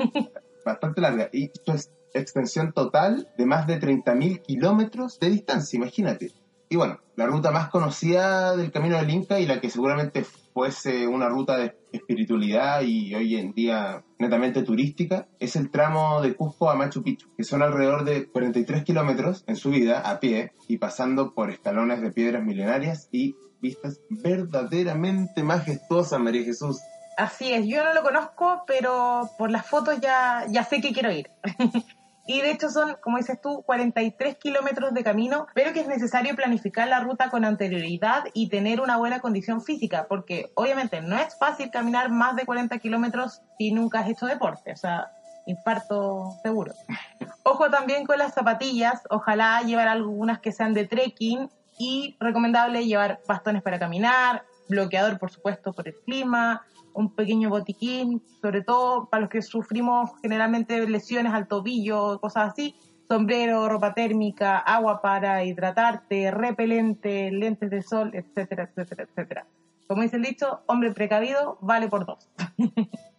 bastante 0.65 1.01
larga. 1.01 1.29
Y 1.31 1.45
esto 1.45 1.73
es 1.73 1.91
extensión 2.13 2.73
total 2.73 3.29
de 3.37 3.45
más 3.45 3.67
de 3.67 3.79
30.000 3.79 4.41
kilómetros 4.41 5.19
de 5.19 5.29
distancia, 5.29 5.77
imagínate 5.77 6.31
Y 6.71 6.77
bueno, 6.77 7.01
la 7.17 7.25
ruta 7.25 7.51
más 7.51 7.67
conocida 7.67 8.55
del 8.55 8.71
Camino 8.71 8.95
del 8.95 9.09
Inca 9.09 9.37
y 9.41 9.45
la 9.45 9.59
que 9.59 9.69
seguramente 9.69 10.23
fuese 10.23 11.05
una 11.05 11.27
ruta 11.27 11.57
de 11.57 11.77
espiritualidad 11.91 12.83
y 12.83 13.13
hoy 13.13 13.35
en 13.35 13.51
día 13.51 14.05
netamente 14.17 14.63
turística, 14.63 15.27
es 15.37 15.57
el 15.57 15.69
tramo 15.69 16.21
de 16.21 16.33
Cusco 16.33 16.69
a 16.69 16.75
Machu 16.75 17.03
Picchu, 17.03 17.27
que 17.35 17.43
son 17.43 17.61
alrededor 17.61 18.05
de 18.05 18.25
43 18.31 18.85
kilómetros 18.85 19.43
en 19.47 19.57
subida 19.57 19.99
a 19.99 20.21
pie 20.21 20.53
y 20.69 20.77
pasando 20.77 21.33
por 21.33 21.51
escalones 21.51 21.99
de 21.99 22.11
piedras 22.11 22.41
milenarias 22.41 23.09
y 23.11 23.35
vistas 23.59 23.99
verdaderamente 24.09 25.43
majestuosas, 25.43 26.21
María 26.21 26.45
Jesús. 26.45 26.79
Así 27.17 27.51
es, 27.51 27.67
yo 27.67 27.83
no 27.83 27.93
lo 27.93 28.01
conozco, 28.01 28.63
pero 28.65 29.29
por 29.37 29.51
las 29.51 29.65
fotos 29.65 29.99
ya, 29.99 30.45
ya 30.47 30.63
sé 30.63 30.79
que 30.79 30.93
quiero 30.93 31.11
ir. 31.11 31.29
Y 32.27 32.41
de 32.41 32.51
hecho 32.51 32.69
son, 32.69 32.97
como 33.01 33.17
dices 33.17 33.39
tú, 33.41 33.63
43 33.63 34.37
kilómetros 34.37 34.93
de 34.93 35.03
camino, 35.03 35.47
pero 35.53 35.73
que 35.73 35.81
es 35.81 35.87
necesario 35.87 36.35
planificar 36.35 36.87
la 36.87 36.99
ruta 36.99 37.29
con 37.29 37.45
anterioridad 37.45 38.25
y 38.33 38.49
tener 38.49 38.79
una 38.79 38.97
buena 38.97 39.19
condición 39.19 39.61
física, 39.61 40.05
porque 40.07 40.51
obviamente 40.55 41.01
no 41.01 41.17
es 41.17 41.37
fácil 41.37 41.71
caminar 41.71 42.09
más 42.11 42.35
de 42.35 42.45
40 42.45 42.77
kilómetros 42.79 43.41
si 43.57 43.71
nunca 43.71 43.99
has 43.99 44.09
hecho 44.09 44.27
deporte, 44.27 44.71
o 44.71 44.77
sea, 44.77 45.11
infarto 45.47 46.37
seguro. 46.43 46.73
Ojo 47.43 47.69
también 47.69 48.05
con 48.05 48.19
las 48.19 48.33
zapatillas, 48.33 49.01
ojalá 49.09 49.61
llevar 49.63 49.87
algunas 49.87 50.39
que 50.39 50.51
sean 50.51 50.73
de 50.73 50.85
trekking 50.85 51.49
y 51.77 52.15
recomendable 52.19 52.85
llevar 52.85 53.19
bastones 53.27 53.63
para 53.63 53.79
caminar, 53.79 54.43
bloqueador 54.69 55.17
por 55.17 55.31
supuesto 55.31 55.73
por 55.73 55.87
el 55.87 55.95
clima, 56.05 56.63
un 56.93 57.13
pequeño 57.13 57.49
botiquín, 57.49 58.21
sobre 58.41 58.61
todo 58.61 59.07
para 59.09 59.21
los 59.21 59.29
que 59.29 59.41
sufrimos 59.41 60.11
generalmente 60.21 60.87
lesiones 60.87 61.33
al 61.33 61.47
tobillo, 61.47 62.19
cosas 62.19 62.51
así, 62.51 62.75
sombrero, 63.07 63.67
ropa 63.67 63.93
térmica, 63.93 64.57
agua 64.57 65.01
para 65.01 65.43
hidratarte, 65.43 66.31
repelente, 66.31 67.31
lentes 67.31 67.69
de 67.69 67.81
sol, 67.81 68.11
etcétera, 68.13 68.63
etcétera, 68.63 69.03
etcétera. 69.03 69.47
Como 69.87 70.03
dice 70.03 70.15
el 70.15 70.23
dicho, 70.23 70.61
hombre 70.67 70.93
precavido 70.93 71.57
vale 71.61 71.89
por 71.89 72.05
dos. 72.05 72.29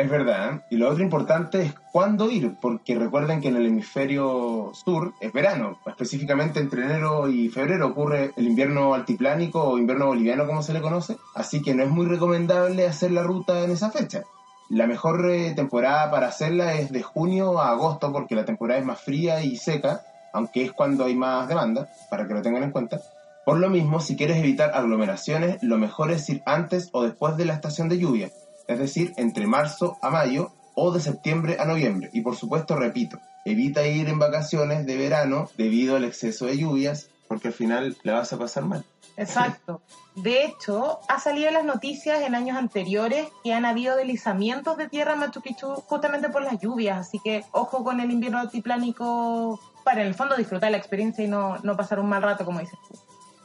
Es 0.00 0.08
verdad. 0.08 0.64
Y 0.70 0.78
lo 0.78 0.88
otro 0.88 1.04
importante 1.04 1.60
es 1.60 1.74
cuándo 1.92 2.30
ir, 2.30 2.56
porque 2.58 2.98
recuerden 2.98 3.42
que 3.42 3.48
en 3.48 3.56
el 3.56 3.66
hemisferio 3.66 4.70
sur 4.72 5.12
es 5.20 5.30
verano. 5.30 5.78
Específicamente 5.84 6.58
entre 6.58 6.86
enero 6.86 7.28
y 7.28 7.50
febrero 7.50 7.88
ocurre 7.88 8.32
el 8.38 8.46
invierno 8.46 8.94
altiplánico 8.94 9.62
o 9.62 9.76
invierno 9.76 10.06
boliviano, 10.06 10.46
como 10.46 10.62
se 10.62 10.72
le 10.72 10.80
conoce. 10.80 11.18
Así 11.34 11.60
que 11.60 11.74
no 11.74 11.82
es 11.82 11.90
muy 11.90 12.06
recomendable 12.06 12.86
hacer 12.86 13.10
la 13.10 13.22
ruta 13.22 13.62
en 13.62 13.72
esa 13.72 13.90
fecha. 13.90 14.22
La 14.70 14.86
mejor 14.86 15.30
eh, 15.30 15.52
temporada 15.54 16.10
para 16.10 16.28
hacerla 16.28 16.76
es 16.76 16.90
de 16.90 17.02
junio 17.02 17.60
a 17.60 17.68
agosto, 17.68 18.10
porque 18.10 18.34
la 18.34 18.46
temporada 18.46 18.80
es 18.80 18.86
más 18.86 19.02
fría 19.02 19.44
y 19.44 19.56
seca, 19.58 20.00
aunque 20.32 20.64
es 20.64 20.72
cuando 20.72 21.04
hay 21.04 21.14
más 21.14 21.46
demanda, 21.46 21.90
para 22.08 22.26
que 22.26 22.32
lo 22.32 22.40
tengan 22.40 22.62
en 22.62 22.70
cuenta. 22.70 23.02
Por 23.44 23.58
lo 23.58 23.68
mismo, 23.68 24.00
si 24.00 24.16
quieres 24.16 24.38
evitar 24.38 24.70
aglomeraciones, 24.72 25.62
lo 25.62 25.76
mejor 25.76 26.10
es 26.10 26.26
ir 26.30 26.40
antes 26.46 26.88
o 26.92 27.02
después 27.02 27.36
de 27.36 27.44
la 27.44 27.52
estación 27.52 27.90
de 27.90 27.98
lluvia 27.98 28.30
es 28.70 28.78
decir, 28.78 29.12
entre 29.16 29.48
marzo 29.48 29.98
a 30.00 30.10
mayo 30.10 30.52
o 30.74 30.92
de 30.92 31.00
septiembre 31.00 31.56
a 31.58 31.64
noviembre. 31.64 32.08
Y 32.12 32.20
por 32.20 32.36
supuesto, 32.36 32.76
repito, 32.76 33.18
evita 33.44 33.84
ir 33.86 34.08
en 34.08 34.20
vacaciones 34.20 34.86
de 34.86 34.96
verano 34.96 35.50
debido 35.58 35.96
al 35.96 36.04
exceso 36.04 36.46
de 36.46 36.56
lluvias, 36.56 37.08
porque 37.26 37.48
al 37.48 37.54
final 37.54 37.96
le 38.04 38.12
vas 38.12 38.32
a 38.32 38.38
pasar 38.38 38.64
mal. 38.64 38.84
Exacto. 39.16 39.82
De 40.14 40.44
hecho, 40.44 41.00
ha 41.08 41.18
salido 41.18 41.48
en 41.48 41.54
las 41.54 41.64
noticias 41.64 42.22
en 42.22 42.36
años 42.36 42.56
anteriores 42.56 43.26
que 43.42 43.52
han 43.52 43.64
habido 43.64 43.96
deslizamientos 43.96 44.76
de 44.76 44.88
tierra 44.88 45.14
en 45.14 45.18
Machu 45.18 45.40
Picchu 45.40 45.74
justamente 45.88 46.28
por 46.28 46.42
las 46.42 46.60
lluvias, 46.60 46.98
así 46.98 47.18
que 47.22 47.44
ojo 47.50 47.82
con 47.82 48.00
el 48.00 48.10
invierno 48.10 48.38
altiplánico 48.38 49.60
para 49.84 50.02
en 50.02 50.06
el 50.06 50.14
fondo 50.14 50.36
disfrutar 50.36 50.70
la 50.70 50.76
experiencia 50.76 51.24
y 51.24 51.28
no, 51.28 51.58
no 51.64 51.76
pasar 51.76 51.98
un 51.98 52.08
mal 52.08 52.22
rato, 52.22 52.44
como 52.44 52.60
dices 52.60 52.78
tú. 52.88 52.98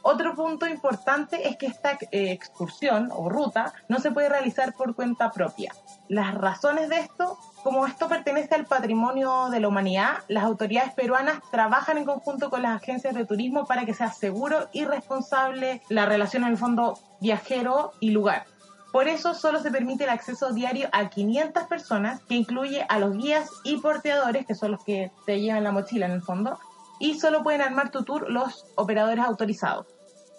Otro 0.08 0.36
punto 0.36 0.68
importante 0.68 1.50
es 1.50 1.58
que 1.58 1.66
esta 1.66 1.94
eh, 2.12 2.32
excursión 2.32 3.10
o 3.12 3.28
ruta 3.28 3.74
no 3.90 3.98
se 3.98 4.12
puede 4.12 4.30
realizar 4.30 4.76
por 4.76 4.94
cuenta 4.94 5.32
propia. 5.32 5.74
Las 6.10 6.36
razones 6.36 6.90
de 6.90 7.00
esto, 7.00 7.40
como 7.64 7.88
esto 7.88 8.08
pertenece 8.08 8.54
al 8.54 8.68
patrimonio 8.68 9.50
de 9.50 9.60
la 9.60 9.68
humanidad, 9.68 10.18
las 10.28 10.44
autoridades 10.44 10.94
peruanas 10.94 11.40
trabajan 11.50 11.98
en 11.98 12.06
conjunto 12.06 12.52
con 12.52 12.62
las 12.62 12.80
agencias 12.84 13.16
de 13.16 13.26
turismo 13.26 13.66
para 13.66 13.84
que 13.88 13.96
sea 13.96 14.12
seguro 14.12 14.70
y 14.72 14.86
responsable 14.86 15.82
la 15.90 16.06
relación 16.06 16.44
en 16.44 16.50
el 16.50 16.58
fondo 16.58 17.00
viajero 17.20 17.94
y 18.00 18.12
lugar. 18.12 18.46
Por 18.92 19.08
eso 19.08 19.34
solo 19.34 19.60
se 19.60 19.72
permite 19.72 20.04
el 20.04 20.12
acceso 20.12 20.54
diario 20.54 20.88
a 20.92 21.10
500 21.10 21.64
personas, 21.64 22.22
que 22.30 22.36
incluye 22.36 22.86
a 22.90 23.00
los 23.00 23.18
guías 23.18 23.50
y 23.64 23.78
porteadores, 23.78 24.46
que 24.46 24.54
son 24.54 24.74
los 24.74 24.84
que 24.84 25.12
te 25.26 25.42
llevan 25.42 25.64
la 25.64 25.72
mochila 25.72 26.06
en 26.06 26.12
el 26.12 26.22
fondo, 26.22 26.60
y 27.00 27.20
solo 27.20 27.42
pueden 27.42 27.62
armar 27.62 27.90
tu 27.90 28.04
tour 28.04 28.30
los 28.30 28.68
operadores 28.76 29.26
autorizados. 29.26 29.95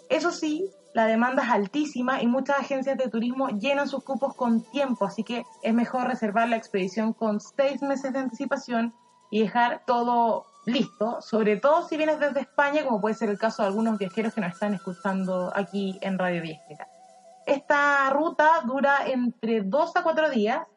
Eso 0.09 0.31
sí, 0.31 0.69
la 0.93 1.05
demanda 1.05 1.43
es 1.43 1.49
altísima 1.49 2.21
y 2.21 2.27
muchas 2.27 2.59
agencias 2.59 2.97
de 2.97 3.09
turismo 3.09 3.49
llenan 3.49 3.87
sus 3.87 4.03
cupos 4.03 4.35
con 4.35 4.61
tiempo, 4.61 5.05
así 5.05 5.23
que 5.23 5.45
es 5.61 5.73
mejor 5.73 6.07
reservar 6.07 6.49
la 6.49 6.55
expedición 6.55 7.13
con 7.13 7.39
seis 7.39 7.81
meses 7.81 8.13
de 8.13 8.19
anticipación 8.19 8.93
y 9.29 9.41
dejar 9.41 9.83
todo 9.85 10.45
listo, 10.65 11.21
sobre 11.21 11.57
todo 11.57 11.87
si 11.87 11.97
vienes 11.97 12.19
desde 12.19 12.41
España, 12.41 12.83
como 12.83 12.99
puede 12.99 13.15
ser 13.15 13.29
el 13.29 13.37
caso 13.37 13.61
de 13.61 13.69
algunos 13.69 13.97
viajeros 13.97 14.33
que 14.33 14.41
nos 14.41 14.53
están 14.53 14.73
escuchando 14.73 15.51
aquí 15.55 15.97
en 16.01 16.17
Radio 16.17 16.41
Viajera. 16.41 16.87
Esta 17.45 18.09
ruta 18.09 18.61
dura 18.65 19.07
entre 19.07 19.61
dos 19.61 19.95
a 19.95 20.03
cuatro 20.03 20.29
días 20.29 20.67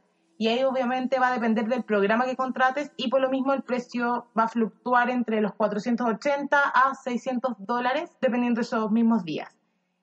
y 0.41 0.49
ahí 0.49 0.65
obviamente 0.65 1.19
va 1.19 1.29
a 1.29 1.33
depender 1.33 1.69
del 1.69 1.85
programa 1.85 2.25
que 2.25 2.35
contrates 2.35 2.91
y 2.97 3.09
por 3.09 3.21
lo 3.21 3.29
mismo 3.29 3.53
el 3.53 3.63
precio 3.63 4.29
va 4.37 4.45
a 4.45 4.49
fluctuar 4.49 5.11
entre 5.11 5.43
los 5.43 5.53
480 5.53 6.59
a 6.59 6.95
600 6.95 7.57
dólares 7.59 8.11
dependiendo 8.23 8.61
de 8.61 8.63
esos 8.63 8.91
mismos 8.91 9.27
días. 9.27 9.55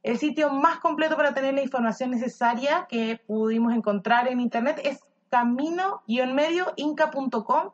El 0.04 0.20
sitio 0.20 0.52
más 0.52 0.78
completo 0.78 1.18
para 1.18 1.34
tener 1.34 1.56
la 1.56 1.64
información 1.64 2.12
necesaria 2.12 2.86
que 2.88 3.20
pudimos 3.26 3.74
encontrar 3.74 4.28
en 4.28 4.40
internet 4.40 4.80
es 4.84 5.00
camino-medio-inca.com 5.32 7.72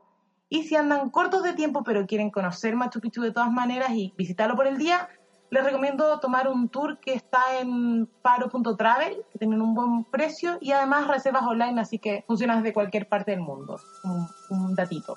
y 0.47 0.63
si 0.63 0.77
andan 0.77 1.09
cortos 1.09 1.43
de 1.43 1.51
tiempo 1.51 1.83
pero 1.83 2.07
quieren 2.07 2.31
conocer 2.31 2.77
Machu 2.77 3.01
Picchu 3.01 3.23
de 3.23 3.33
todas 3.33 3.51
maneras 3.51 3.89
y 3.91 4.13
visitarlo 4.17 4.55
por 4.55 4.67
el 4.67 4.77
día, 4.77 5.09
les 5.53 5.63
recomiendo 5.63 6.19
tomar 6.19 6.47
un 6.47 6.67
tour 6.67 6.97
que 6.99 7.13
está 7.13 7.59
en 7.59 8.07
paro.travel, 8.23 9.17
que 9.31 9.37
tienen 9.37 9.61
un 9.61 9.75
buen 9.75 10.03
precio 10.05 10.57
y 10.59 10.71
además 10.71 11.07
reservas 11.07 11.43
online, 11.43 11.79
así 11.79 11.99
que 11.99 12.23
funciona 12.25 12.57
desde 12.57 12.73
cualquier 12.73 13.07
parte 13.07 13.31
del 13.31 13.41
mundo. 13.41 13.79
Un, 14.03 14.27
un 14.49 14.73
datito. 14.73 15.15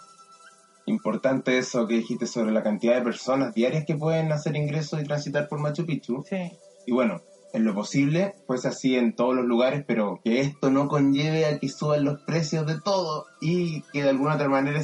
Importante 0.84 1.56
eso 1.56 1.86
que 1.86 1.94
dijiste 1.94 2.26
sobre 2.26 2.52
la 2.52 2.62
cantidad 2.62 2.96
de 2.96 3.02
personas 3.02 3.54
diarias 3.54 3.84
que 3.86 3.96
pueden 3.96 4.30
hacer 4.30 4.54
ingresos 4.56 5.00
y 5.00 5.04
transitar 5.04 5.48
por 5.48 5.58
Machu 5.58 5.86
Picchu. 5.86 6.22
Sí. 6.28 6.52
Y 6.86 6.92
bueno, 6.92 7.22
en 7.54 7.64
lo 7.64 7.74
posible, 7.74 8.34
pues 8.46 8.66
así 8.66 8.94
en 8.94 9.16
todos 9.16 9.34
los 9.34 9.46
lugares, 9.46 9.84
pero 9.86 10.20
que 10.22 10.40
esto 10.40 10.70
no 10.70 10.86
conlleve 10.86 11.46
a 11.46 11.58
que 11.58 11.70
suban 11.70 12.04
los 12.04 12.20
precios 12.20 12.66
de 12.66 12.78
todo 12.78 13.24
y 13.40 13.80
que 13.90 14.02
de 14.02 14.10
alguna 14.10 14.34
otra 14.34 14.50
manera 14.50 14.82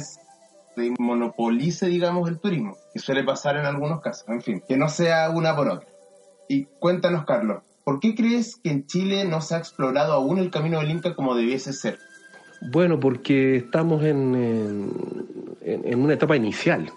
monopolice, 0.99 1.87
digamos, 1.87 2.29
el 2.29 2.39
turismo, 2.39 2.77
que 2.93 2.99
suele 2.99 3.23
pasar 3.23 3.57
en 3.57 3.65
algunos 3.65 4.01
casos. 4.01 4.27
En 4.29 4.41
fin, 4.41 4.63
que 4.67 4.77
no 4.77 4.89
sea 4.89 5.29
una 5.29 5.55
por 5.55 5.67
otra. 5.69 5.87
Y 6.47 6.65
cuéntanos, 6.79 7.25
Carlos, 7.25 7.63
¿por 7.83 7.99
qué 7.99 8.15
crees 8.15 8.57
que 8.57 8.71
en 8.71 8.85
Chile 8.85 9.25
no 9.25 9.41
se 9.41 9.55
ha 9.55 9.57
explorado 9.57 10.13
aún 10.13 10.39
el 10.39 10.51
camino 10.51 10.79
del 10.79 10.91
Inca 10.91 11.15
como 11.15 11.35
debiese 11.35 11.73
ser? 11.73 11.97
Bueno, 12.71 12.99
porque 12.99 13.57
estamos 13.57 14.03
en, 14.03 14.91
en, 15.61 15.99
una 15.99 16.13
etapa 16.13 16.35
inicial. 16.35 16.91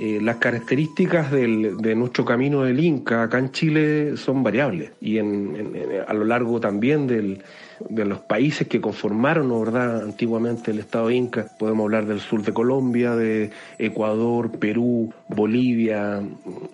Eh, 0.00 0.20
las 0.22 0.36
características 0.36 1.30
del, 1.30 1.76
de 1.78 1.94
nuestro 1.94 2.24
camino 2.24 2.62
del 2.62 2.80
Inca 2.80 3.24
acá 3.24 3.38
en 3.38 3.50
Chile 3.50 4.16
son 4.16 4.42
variables 4.42 4.92
y 5.00 5.18
en, 5.18 5.76
a 6.06 6.14
lo 6.14 6.24
largo 6.24 6.60
también 6.60 7.06
del, 7.06 7.42
de 7.88 8.04
los 8.04 8.20
países 8.20 8.66
que 8.68 8.80
conformaron 8.80 9.48
¿verdad? 9.64 10.02
antiguamente 10.02 10.70
el 10.70 10.78
Estado 10.78 11.10
Inca. 11.10 11.46
Podemos 11.58 11.84
hablar 11.84 12.06
del 12.06 12.20
sur 12.20 12.42
de 12.42 12.52
Colombia, 12.52 13.14
de 13.14 13.50
Ecuador, 13.78 14.50
Perú, 14.58 15.12
Bolivia, 15.28 16.20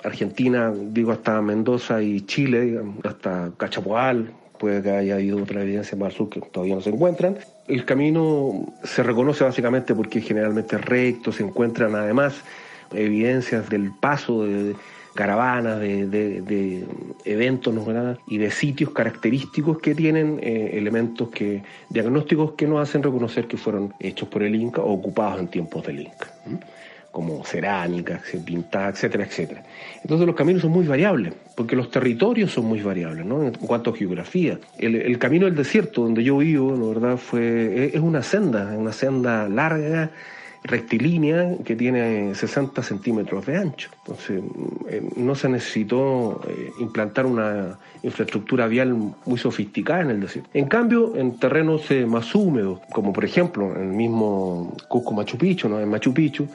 Argentina, 0.03 0.73
digo 0.75 1.13
hasta 1.13 1.41
Mendoza 1.43 2.03
y 2.03 2.23
Chile, 2.23 2.81
hasta 3.05 3.51
Cachapoal, 3.57 4.33
puede 4.59 4.83
que 4.83 4.91
haya 4.91 5.15
habido 5.15 5.43
otra 5.43 5.63
evidencia 5.63 5.97
más 5.99 6.07
al 6.07 6.13
sur 6.13 6.31
que 6.31 6.41
todavía 6.41 6.75
no 6.75 6.81
se 6.81 6.91
encuentran. 6.91 7.37
El 7.69 7.85
camino 7.85 8.73
se 8.83 9.03
reconoce 9.03 9.45
básicamente 9.45 9.95
porque 9.95 10.21
generalmente 10.21 10.79
recto, 10.79 11.33
se 11.33 11.43
encuentran 11.43 11.95
además 11.95 12.43
evidencias 12.93 13.69
del 13.69 13.91
paso 14.01 14.45
de 14.45 14.75
caravanas, 15.15 15.81
de, 15.81 16.07
de, 16.07 16.43
de 16.43 16.85
eventos 17.25 17.73
¿no? 17.73 18.19
y 18.27 18.39
de 18.39 18.51
sitios 18.51 18.91
característicos 18.91 19.79
que 19.79 19.95
tienen 19.95 20.41
eh, 20.43 20.71
elementos 20.75 21.31
que 21.31 21.63
diagnósticos 21.89 22.53
que 22.53 22.67
nos 22.67 22.81
hacen 22.89 23.03
reconocer 23.03 23.47
que 23.47 23.57
fueron 23.57 23.95
hechos 24.01 24.29
por 24.29 24.43
el 24.43 24.55
Inca 24.55 24.83
o 24.83 24.93
ocupados 24.93 25.41
en 25.41 25.49
tiempos 25.49 25.87
del 25.87 26.01
Inca, 26.01 26.27
como 27.11 27.45
cerámica, 27.45 28.21
pintada, 28.45 28.89
etcétera, 28.89 29.25
etcétera. 29.25 29.63
Entonces 30.03 30.27
los 30.27 30.35
caminos 30.35 30.63
son 30.63 30.73
muy 30.73 30.87
variables, 30.87 31.33
porque 31.55 31.77
los 31.77 31.91
territorios 31.91 32.51
son 32.51 32.67
muy 32.67 32.83
variables, 32.83 33.25
¿no? 33.25 33.45
En 33.45 33.53
cuanto 33.53 33.91
a 33.91 33.97
geografía. 33.97 34.59
El, 34.79 34.97
el 34.97 35.19
camino 35.19 35.47
del 35.47 35.55
desierto, 35.55 36.03
donde 36.03 36.25
yo 36.25 36.39
vivo, 36.39 36.73
la 36.77 36.87
verdad, 36.87 37.17
fue, 37.17 37.93
es 37.95 38.01
una 38.01 38.23
senda, 38.23 38.75
una 38.77 38.93
senda 38.93 39.49
larga, 39.49 40.11
rectilínea 40.65 41.59
que 41.63 41.77
tiene 41.77 42.35
60 42.35 42.83
centímetros 42.83 43.45
de 43.45 43.59
ancho. 43.59 43.91
Entonces, 43.99 44.43
eh, 44.89 45.03
no 45.17 45.35
se 45.35 45.51
necesitó 45.51 46.41
eh, 46.49 46.73
implantar 46.81 47.27
una 47.27 47.79
infraestructura 48.03 48.67
vial 48.67 48.95
muy 49.27 49.39
sofisticada 49.39 50.01
en 50.01 50.11
el 50.11 50.21
desierto. 50.21 50.49
En 50.55 50.67
cambio, 50.67 51.17
en 51.17 51.39
terrenos 51.39 51.91
eh, 51.91 52.07
más 52.07 52.35
húmedos, 52.35 52.81
como 52.93 53.13
por 53.13 53.27
ejemplo 53.27 53.77
en 53.77 53.91
el 53.91 53.95
mismo 53.95 54.75
Cusco 54.89 55.13
Machu 55.13 55.37
Picchu, 55.37 55.69
¿no? 55.69 55.79
en 55.79 55.89
Machu 55.89 56.15
Picchu, 56.15 56.49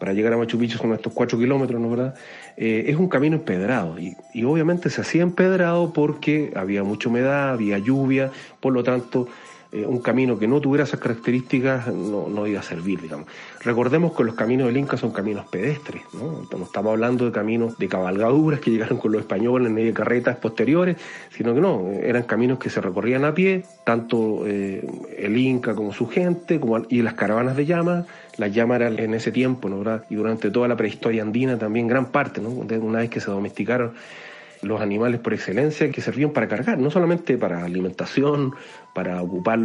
para 0.00 0.12
llegar 0.12 0.32
a 0.32 0.36
Machu 0.36 0.58
Picchu 0.58 0.78
son 0.78 0.92
estos 0.94 1.12
cuatro 1.12 1.38
kilómetros, 1.38 1.80
¿no 1.80 1.88
verdad? 1.88 2.14
es 2.56 2.96
un 2.96 3.08
camino 3.08 3.36
empedrado 3.36 4.00
y, 4.00 4.16
y 4.34 4.42
obviamente 4.42 4.90
se 4.90 5.00
hacía 5.00 5.22
empedrado 5.22 5.92
porque 5.92 6.52
había 6.56 6.82
mucha 6.82 7.08
humedad, 7.08 7.50
había 7.50 7.78
lluvia, 7.78 8.32
por 8.58 8.72
lo 8.72 8.82
tanto 8.82 9.28
un 9.72 10.00
camino 10.00 10.38
que 10.38 10.46
no 10.46 10.60
tuviera 10.60 10.84
esas 10.84 11.00
características 11.00 11.86
no, 11.86 12.28
no, 12.28 12.46
iba 12.46 12.60
a 12.60 12.62
servir, 12.62 13.00
digamos. 13.00 13.26
Recordemos 13.64 14.12
que 14.16 14.24
los 14.24 14.34
caminos 14.34 14.66
del 14.66 14.76
Inca 14.76 14.96
son 14.96 15.12
caminos 15.12 15.46
pedestres, 15.46 16.02
¿no? 16.14 16.42
No 16.50 16.64
estamos 16.64 16.92
hablando 16.92 17.26
de 17.26 17.32
caminos 17.32 17.78
de 17.78 17.88
cabalgaduras 17.88 18.58
que 18.58 18.72
llegaron 18.72 18.98
con 18.98 19.12
los 19.12 19.20
españoles 19.20 19.68
en 19.68 19.74
medio 19.74 19.88
de 19.88 19.94
carretas 19.94 20.36
posteriores, 20.36 20.96
sino 21.30 21.54
que 21.54 21.60
no, 21.60 21.88
eran 22.02 22.24
caminos 22.24 22.58
que 22.58 22.70
se 22.70 22.80
recorrían 22.80 23.24
a 23.24 23.34
pie, 23.34 23.64
tanto 23.84 24.46
eh, 24.46 24.84
el 25.16 25.36
Inca 25.36 25.74
como 25.74 25.92
su 25.92 26.08
gente, 26.08 26.60
y 26.88 27.02
las 27.02 27.14
caravanas 27.14 27.56
de 27.56 27.66
llamas, 27.66 28.06
las 28.36 28.52
llamas 28.52 28.80
eran 28.80 28.98
en 28.98 29.14
ese 29.14 29.30
tiempo, 29.30 29.68
¿no? 29.68 30.00
Y 30.10 30.16
durante 30.16 30.50
toda 30.50 30.66
la 30.66 30.76
prehistoria 30.76 31.22
andina 31.22 31.56
también 31.56 31.86
gran 31.86 32.06
parte, 32.06 32.40
¿no? 32.40 32.48
Una 32.48 32.98
vez 32.98 33.10
que 33.10 33.20
se 33.20 33.30
domesticaron 33.30 33.92
los 34.62 34.80
animales 34.80 35.20
por 35.20 35.34
excelencia 35.34 35.90
que 35.90 36.00
servían 36.00 36.30
para 36.30 36.48
cargar, 36.48 36.78
no 36.78 36.90
solamente 36.90 37.36
para 37.36 37.64
alimentación, 37.64 38.54
para 38.94 39.20
ocupar 39.20 39.58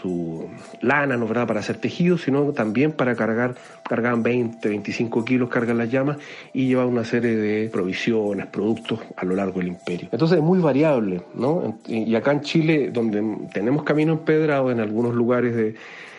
su 0.00 0.48
lana, 0.80 1.16
¿no 1.16 1.26
verdad? 1.26 1.46
para 1.46 1.60
hacer 1.60 1.78
tejidos, 1.78 2.22
sino 2.22 2.52
también 2.52 2.92
para 2.92 3.16
cargar, 3.16 3.56
cargaban 3.88 4.22
20, 4.22 4.68
25 4.68 5.24
kilos, 5.24 5.48
cargan 5.48 5.78
las 5.78 5.90
llamas 5.90 6.18
y 6.52 6.68
llevaban 6.68 6.92
una 6.92 7.04
serie 7.04 7.36
de 7.36 7.68
provisiones, 7.68 8.46
productos 8.46 9.00
a 9.16 9.24
lo 9.24 9.34
largo 9.34 9.58
del 9.58 9.68
imperio. 9.68 10.08
Entonces 10.12 10.38
es 10.38 10.44
muy 10.44 10.60
variable, 10.60 11.22
¿no? 11.34 11.80
Y 11.86 12.14
acá 12.14 12.32
en 12.32 12.42
Chile, 12.42 12.90
donde 12.92 13.48
tenemos 13.52 13.82
caminos 13.82 14.18
empedrados 14.18 14.70
en 14.70 14.80
algunos 14.80 15.14
lugares 15.14 15.56
de, 15.56 15.74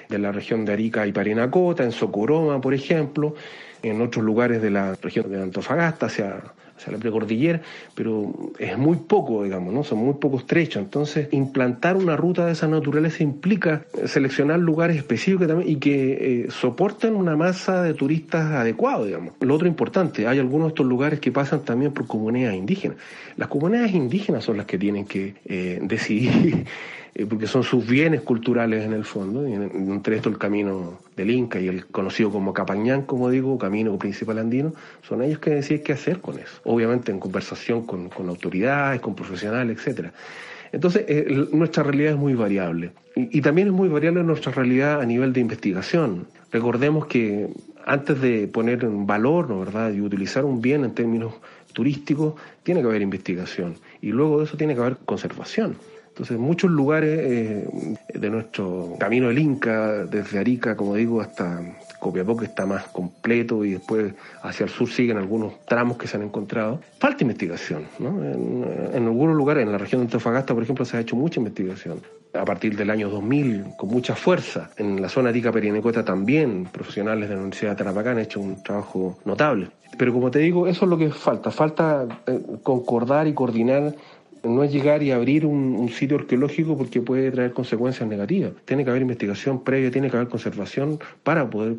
de 0.09 0.19
la 0.19 0.31
región 0.31 0.65
de 0.65 0.73
Arica 0.73 1.07
y 1.07 1.13
Parinacota, 1.13 1.83
en 1.83 1.91
Socoroma, 1.91 2.59
por 2.59 2.73
ejemplo, 2.73 3.35
en 3.81 4.01
otros 4.01 4.25
lugares 4.25 4.61
de 4.61 4.71
la 4.71 4.95
región 5.01 5.31
de 5.31 5.41
Antofagasta, 5.41 6.07
hacia 6.07 6.41
sea, 6.79 6.93
la 6.93 6.99
precordillera, 6.99 7.61
pero 7.93 8.33
es 8.59 8.77
muy 8.77 8.97
poco, 8.97 9.43
digamos, 9.43 9.73
¿no? 9.73 9.83
Son 9.83 9.97
muy 9.99 10.15
poco 10.15 10.39
estrechos. 10.39 10.83
Entonces, 10.83 11.29
implantar 11.31 11.95
una 11.95 12.15
ruta 12.15 12.45
de 12.45 12.51
esa 12.51 12.67
naturaleza 12.67 13.23
implica 13.23 13.85
seleccionar 14.05 14.59
lugares 14.59 14.97
específicos 14.97 15.47
también 15.47 15.69
y 15.69 15.77
que 15.77 16.43
eh, 16.43 16.51
soporten 16.51 17.15
una 17.15 17.35
masa 17.35 17.81
de 17.81 17.93
turistas 17.93 18.51
adecuado, 18.51 19.05
digamos. 19.05 19.33
Lo 19.39 19.55
otro 19.55 19.67
importante, 19.67 20.27
hay 20.27 20.39
algunos 20.39 20.67
de 20.67 20.69
estos 20.69 20.85
lugares 20.85 21.19
que 21.19 21.31
pasan 21.31 21.61
también 21.61 21.93
por 21.93 22.07
comunidades 22.07 22.57
indígenas. 22.57 22.97
Las 23.37 23.47
comunidades 23.47 23.93
indígenas 23.93 24.43
son 24.43 24.57
las 24.57 24.65
que 24.65 24.77
tienen 24.77 25.05
que 25.05 25.35
eh, 25.45 25.79
decidir 25.83 26.65
eh, 27.17 27.25
porque 27.25 27.47
son 27.47 27.63
sus 27.63 27.87
bienes 27.87 28.21
culturales 28.21 28.83
en 28.83 28.91
el 28.91 29.05
fondo, 29.05 29.47
y 29.47 29.53
entre 29.53 30.17
esto 30.17 30.27
el 30.27 30.37
camino 30.37 30.99
del 31.15 31.31
Inca 31.31 31.61
y 31.61 31.69
el 31.69 31.85
conocido 31.85 32.29
como 32.29 32.53
Capañán, 32.53 33.03
como 33.03 33.29
digo, 33.29 33.57
camino 33.57 33.97
principal 33.97 34.37
andino, 34.37 34.73
son 35.01 35.21
ellos 35.21 35.39
que 35.39 35.51
deciden 35.51 35.81
qué 35.81 35.93
hacer 35.93 36.19
con 36.19 36.37
eso, 36.39 36.59
obviamente 36.65 37.13
en 37.13 37.19
conversación 37.21 37.85
con, 37.85 38.09
autoridades, 38.27 38.99
con 38.99 39.15
profesionales, 39.15 39.77
etcétera. 39.77 40.11
Entonces, 40.73 41.05
eh, 41.07 41.47
nuestra 41.53 41.83
realidad 41.83 42.11
es 42.11 42.17
muy 42.17 42.33
variable. 42.33 42.91
Y, 43.15 43.37
y, 43.37 43.41
también 43.41 43.69
es 43.69 43.73
muy 43.73 43.87
variable 43.87 44.21
nuestra 44.23 44.51
realidad 44.51 44.99
a 44.99 45.05
nivel 45.05 45.31
de 45.31 45.39
investigación. 45.39 46.27
Recordemos 46.51 47.05
que 47.05 47.47
antes 47.85 48.19
de 48.19 48.49
poner 48.49 48.83
en 48.83 49.07
valor, 49.07 49.49
¿no, 49.49 49.59
verdad?, 49.59 49.93
y 49.93 50.01
utilizar 50.01 50.43
un 50.43 50.59
bien 50.59 50.83
en 50.83 50.93
términos 50.93 51.35
turísticos, 51.71 52.33
tiene 52.63 52.81
que 52.81 52.87
haber 52.87 53.01
investigación. 53.01 53.75
Y 54.01 54.11
luego 54.11 54.39
de 54.39 54.45
eso 54.45 54.57
tiene 54.57 54.75
que 54.75 54.81
haber 54.81 54.97
conservación. 55.05 55.77
Entonces, 56.15 56.39
muchos 56.39 56.71
lugares 56.71 57.19
eh, 57.21 57.67
de 58.13 58.29
nuestro 58.29 58.95
camino 58.97 59.27
del 59.27 59.37
Inca, 59.37 60.05
desde 60.05 60.39
Arica, 60.39 60.77
como 60.77 60.95
digo, 60.95 61.19
hasta 61.19 61.61
Copiapó, 61.99 62.37
que 62.37 62.45
está 62.45 62.65
más 62.65 62.85
completo, 62.85 63.65
y 63.65 63.71
después 63.71 64.13
hacia 64.41 64.63
el 64.63 64.69
sur 64.69 64.89
siguen 64.89 65.17
algunos 65.17 65.65
tramos 65.65 65.97
que 65.97 66.07
se 66.07 66.15
han 66.15 66.23
encontrado. 66.23 66.79
Falta 66.99 67.25
investigación, 67.25 67.87
¿no? 67.99 68.23
En, 68.23 68.93
algunos 68.93 69.35
lugares, 69.35 69.63
en 69.63 69.73
la 69.73 69.77
región 69.77 69.99
de 69.99 70.05
Antofagasta, 70.05 70.53
por 70.53 70.63
ejemplo, 70.63 70.85
se 70.85 70.95
ha 70.95 71.01
hecho 71.01 71.17
mucha 71.17 71.41
investigación. 71.41 71.99
A 72.33 72.45
partir 72.45 72.77
del 72.77 72.91
año 72.91 73.09
2000, 73.09 73.75
con 73.75 73.89
mucha 73.89 74.15
fuerza. 74.15 74.69
En 74.77 75.01
la 75.01 75.09
zona 75.09 75.29
Arica 75.29 75.51
Perianecota 75.51 76.05
también, 76.05 76.63
profesionales 76.71 77.27
de 77.27 77.35
la 77.35 77.41
Universidad 77.41 77.71
de 77.71 77.75
Tarapacá 77.75 78.11
han 78.11 78.19
hecho 78.19 78.39
un 78.39 78.63
trabajo 78.63 79.17
notable. 79.25 79.67
Pero 79.97 80.13
como 80.13 80.31
te 80.31 80.39
digo, 80.39 80.67
eso 80.67 80.85
es 80.85 80.89
lo 80.89 80.97
que 80.97 81.09
falta. 81.09 81.51
Falta 81.51 82.07
eh, 82.27 82.39
concordar 82.63 83.27
y 83.27 83.33
coordinar 83.33 83.95
no 84.45 84.63
es 84.63 84.71
llegar 84.71 85.03
y 85.03 85.11
abrir 85.11 85.45
un, 85.45 85.89
sitio 85.89 86.17
arqueológico 86.17 86.77
porque 86.77 87.01
puede 87.01 87.31
traer 87.31 87.53
consecuencias 87.53 88.07
negativas. 88.07 88.51
Tiene 88.65 88.83
que 88.83 88.89
haber 88.89 89.01
investigación 89.01 89.63
previa, 89.63 89.91
tiene 89.91 90.09
que 90.09 90.17
haber 90.17 90.29
conservación 90.29 90.99
para 91.23 91.49
poder 91.49 91.77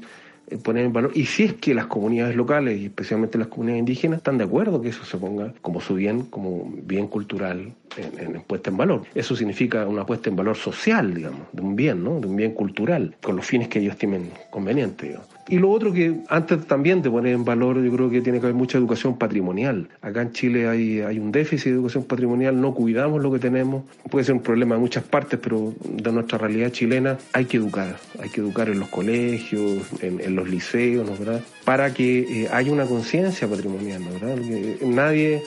eh, 0.48 0.59
poner 0.59 0.85
en 0.85 0.92
valor. 0.92 1.11
Y 1.14 1.26
si 1.26 1.44
es 1.44 1.55
que 1.55 1.74
las 1.74 1.87
comunidades 1.87 2.37
locales, 2.37 2.81
y 2.81 2.87
especialmente 2.87 3.38
las 3.38 3.48
comunidades 3.48 3.81
indígenas, 3.81 4.18
están 4.18 4.38
de 4.38 4.44
acuerdo 4.44 4.81
que 4.81 4.90
eso 4.90 5.05
se 5.05 5.18
ponga 5.18 5.52
como 5.61 5.81
su 5.81 5.94
bien, 5.94 6.22
como 6.22 6.72
bien 6.85 7.09
cultural 7.09 7.72
en, 7.96 8.42
puesta 8.42 8.70
en 8.70 8.76
valor. 8.76 9.02
Eso 9.14 9.35
significa 9.35 9.87
una 9.87 10.07
puesta 10.07 10.31
en 10.31 10.37
valor 10.37 10.57
social, 10.57 11.14
digamos, 11.14 11.42
de 11.52 11.62
un 11.62 11.76
bien, 11.76 12.05
¿no? 12.05 12.20
De 12.20 12.26
un 12.26 12.37
bien 12.37 12.52
cultural, 12.52 13.16
con 13.22 13.37
los 13.37 13.46
fines 13.46 13.68
que 13.68 13.81
ellos 13.81 13.96
tienen 13.96 14.31
convenientes. 14.50 15.18
Y 15.48 15.59
lo 15.59 15.70
otro 15.70 15.92
que 15.92 16.22
antes 16.28 16.66
también 16.66 17.02
de 17.02 17.11
poner 17.11 17.35
en 17.35 17.44
valor, 17.44 17.80
yo 17.82 17.92
creo 17.92 18.11
que 18.11 18.20
tiene 18.20 18.40
que 18.40 18.46
haber 18.46 18.56
mucha 18.56 18.78
educación 18.78 19.16
patrimonial. 19.16 19.88
Acá 20.02 20.22
en 20.22 20.32
Chile 20.32 20.68
hay, 20.68 21.00
hay 21.00 21.18
un 21.18 21.30
déficit 21.30 21.66
de 21.66 21.72
educación 21.72 22.04
patrimonial, 22.04 22.61
no 22.61 22.74
cuidamos 22.74 23.22
lo 23.22 23.30
que 23.32 23.38
tenemos. 23.38 23.85
Puede 24.11 24.24
ser 24.24 24.35
un 24.35 24.42
problema 24.42 24.74
en 24.74 24.80
muchas 24.80 25.04
partes, 25.04 25.38
pero 25.40 25.72
de 25.85 26.12
nuestra 26.12 26.38
realidad 26.38 26.70
chilena 26.70 27.16
hay 27.32 27.44
que 27.44 27.59
educar. 27.59 27.96
Hay 28.20 28.30
que 28.30 28.40
educar 28.40 28.68
en 28.68 28.80
los 28.80 28.88
colegios, 28.88 29.82
en, 30.02 30.35
los 30.35 30.48
liceos, 30.48 31.09
¿no? 31.09 31.16
¿verdad? 31.16 31.40
Para 31.64 31.94
que 31.94 32.42
eh, 32.42 32.48
haya 32.52 32.72
una 32.72 32.87
conciencia 32.87 33.48
patrimonial, 33.48 34.02
¿no? 34.04 34.12
¿verdad? 34.12 34.37
nadie 34.82 35.42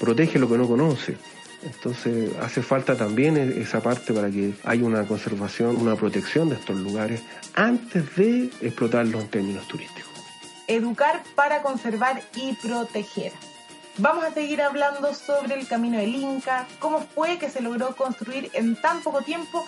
protege 0.00 0.38
lo 0.38 0.48
que 0.48 0.58
no 0.58 0.66
conoce. 0.66 1.16
Entonces 1.64 2.30
hace 2.40 2.62
falta 2.62 2.96
también 2.96 3.36
e-, 3.36 3.60
esa 3.60 3.80
parte 3.80 4.12
para 4.12 4.30
que 4.30 4.54
haya 4.64 4.84
una 4.84 5.06
conservación, 5.06 5.76
una 5.76 5.96
protección 5.96 6.48
de 6.48 6.56
estos 6.56 6.76
lugares 6.78 7.22
antes 7.54 8.14
de 8.16 8.50
explotarlos 8.60 9.22
en 9.22 9.28
términos 9.28 9.66
turísticos. 9.68 10.12
Educar 10.66 11.22
para 11.34 11.62
conservar 11.62 12.22
y 12.36 12.54
proteger. 12.54 13.32
Vamos 13.98 14.24
a 14.24 14.32
seguir 14.32 14.60
hablando 14.60 15.14
sobre 15.14 15.54
el 15.54 15.68
camino 15.68 15.98
del 15.98 16.14
Inca, 16.16 16.66
cómo 16.80 17.00
fue 17.14 17.38
que 17.38 17.48
se 17.48 17.60
logró 17.60 17.94
construir 17.94 18.50
en 18.52 18.74
tan 18.74 19.02
poco 19.02 19.22
tiempo, 19.22 19.64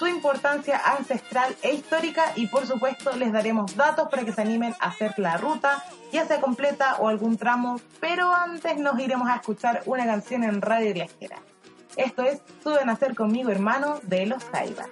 su 0.00 0.06
importancia 0.06 0.80
ancestral 0.82 1.54
e 1.60 1.74
histórica 1.74 2.32
y 2.34 2.46
por 2.46 2.66
supuesto 2.66 3.14
les 3.16 3.32
daremos 3.32 3.76
datos 3.76 4.08
para 4.08 4.24
que 4.24 4.32
se 4.32 4.40
animen 4.40 4.74
a 4.80 4.88
hacer 4.88 5.12
la 5.18 5.36
ruta, 5.36 5.84
ya 6.10 6.26
sea 6.26 6.40
completa 6.40 6.96
o 7.00 7.08
algún 7.08 7.36
tramo, 7.36 7.78
pero 8.00 8.34
antes 8.34 8.78
nos 8.78 8.98
iremos 8.98 9.28
a 9.28 9.34
escuchar 9.36 9.82
una 9.84 10.06
canción 10.06 10.42
en 10.42 10.62
Radio 10.62 10.94
Viajera. 10.94 11.36
Esto 11.96 12.22
es 12.22 12.40
Suben 12.62 12.88
a 12.88 12.96
ser 12.96 13.14
conmigo 13.14 13.50
hermano 13.50 14.00
de 14.04 14.24
los 14.24 14.42
Jaivas. 14.44 14.88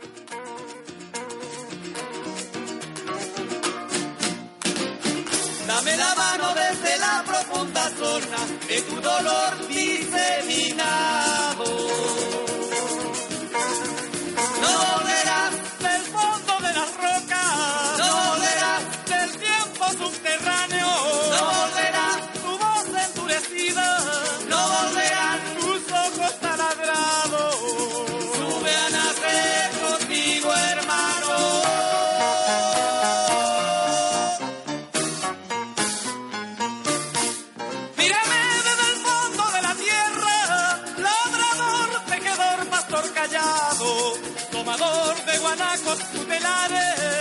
Dame 5.67 5.97
la 5.97 6.15
mano 6.17 6.53
desde 6.55 6.99
la 6.99 7.25
profunda 7.27 7.89
zona 7.97 8.37
de 8.69 8.83
tu 8.83 9.01
dolor 9.01 9.69
diseminado. 9.69 11.65
Guanacos 45.49 45.99
tutelares, 46.13 47.18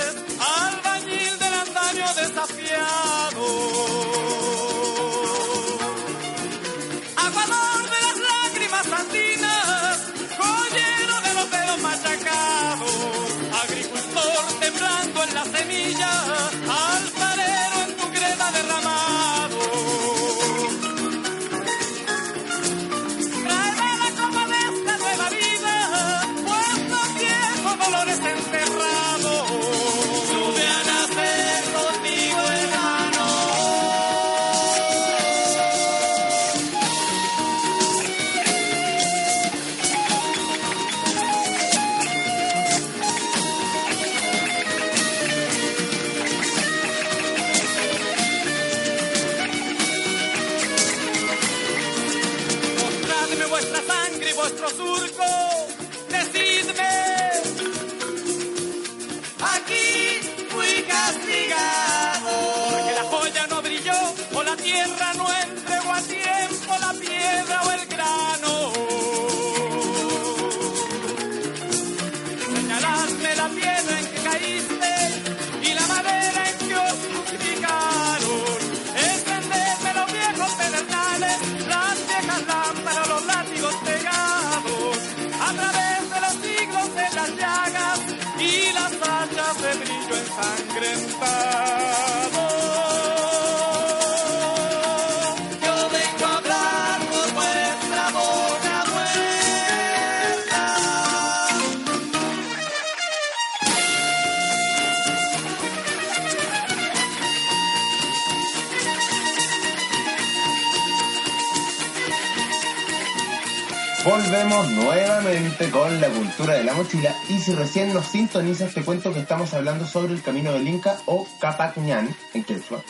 con 115.71 115.99
la 115.99 116.10
cultura 116.10 116.53
de 116.53 116.63
la 116.63 116.73
mochila 116.73 117.15
y 117.27 117.39
si 117.39 117.51
recién 117.56 117.91
nos 117.91 118.06
sintonizas 118.06 118.71
te 118.71 118.84
cuento 118.84 119.12
que 119.12 119.19
estamos 119.19 119.51
hablando 119.56 119.88
sobre 119.88 120.13
el 120.13 120.21
camino 120.21 120.51
del 120.51 120.67
Inca 120.67 120.95
o 121.08 121.25
Capac 121.41 121.75
en 121.77 122.43
Quechua. 122.43 122.84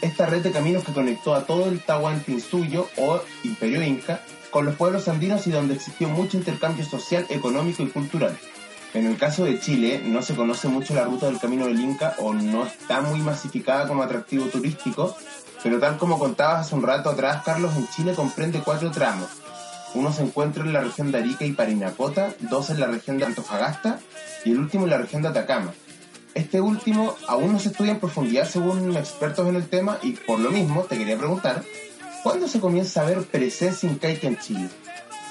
Esta 0.00 0.26
red 0.26 0.42
de 0.42 0.50
caminos 0.50 0.82
que 0.82 0.92
conectó 0.92 1.36
a 1.36 1.46
todo 1.46 1.68
el 1.68 1.80
Tahuantinsuyo 1.80 2.88
o 2.96 3.20
Imperio 3.44 3.80
Inca 3.84 4.20
con 4.50 4.64
los 4.64 4.74
pueblos 4.74 5.06
andinos 5.06 5.46
y 5.46 5.52
donde 5.52 5.74
existió 5.74 6.08
mucho 6.08 6.36
intercambio 6.36 6.84
social, 6.84 7.24
económico 7.28 7.84
y 7.84 7.90
cultural. 7.90 8.36
En 8.92 9.06
el 9.06 9.16
caso 9.16 9.44
de 9.44 9.60
Chile, 9.60 10.02
no 10.04 10.20
se 10.22 10.34
conoce 10.34 10.66
mucho 10.66 10.94
la 10.94 11.04
ruta 11.04 11.26
del 11.26 11.38
Camino 11.38 11.66
del 11.66 11.80
Inca 11.80 12.16
o 12.18 12.34
no 12.34 12.66
está 12.66 13.02
muy 13.02 13.20
masificada 13.20 13.86
como 13.86 14.02
atractivo 14.02 14.46
turístico, 14.46 15.16
pero 15.62 15.78
tal 15.78 15.96
como 15.96 16.18
contabas 16.18 16.66
hace 16.66 16.74
un 16.74 16.82
rato 16.82 17.10
atrás, 17.10 17.42
Carlos, 17.44 17.76
en 17.76 17.88
Chile 17.88 18.14
comprende 18.14 18.62
cuatro 18.64 18.90
tramos. 18.90 19.28
Uno 19.94 20.12
se 20.12 20.22
encuentra 20.22 20.64
en 20.64 20.72
la 20.72 20.80
región 20.80 21.10
de 21.10 21.18
Arica 21.18 21.44
y 21.44 21.52
Parinacota, 21.52 22.34
dos 22.40 22.70
en 22.70 22.80
la 22.80 22.86
región 22.86 23.18
de 23.18 23.24
Antofagasta 23.24 24.00
y 24.44 24.52
el 24.52 24.58
último 24.58 24.84
en 24.84 24.90
la 24.90 24.98
región 24.98 25.22
de 25.22 25.28
Atacama. 25.28 25.72
Este 26.34 26.60
último 26.60 27.16
aún 27.26 27.52
no 27.52 27.58
se 27.58 27.70
estudia 27.70 27.92
en 27.92 27.98
profundidad 27.98 28.48
según 28.48 28.96
expertos 28.96 29.48
en 29.48 29.56
el 29.56 29.68
tema 29.68 29.98
y 30.02 30.12
por 30.12 30.38
lo 30.38 30.50
mismo 30.50 30.82
te 30.82 30.98
quería 30.98 31.16
preguntar, 31.16 31.64
¿cuándo 32.22 32.46
se 32.46 32.60
comienza 32.60 33.02
a 33.02 33.06
ver 33.06 33.22
presencia 33.22 33.90
incaica 33.90 34.28
en 34.28 34.38
Chile? 34.38 34.68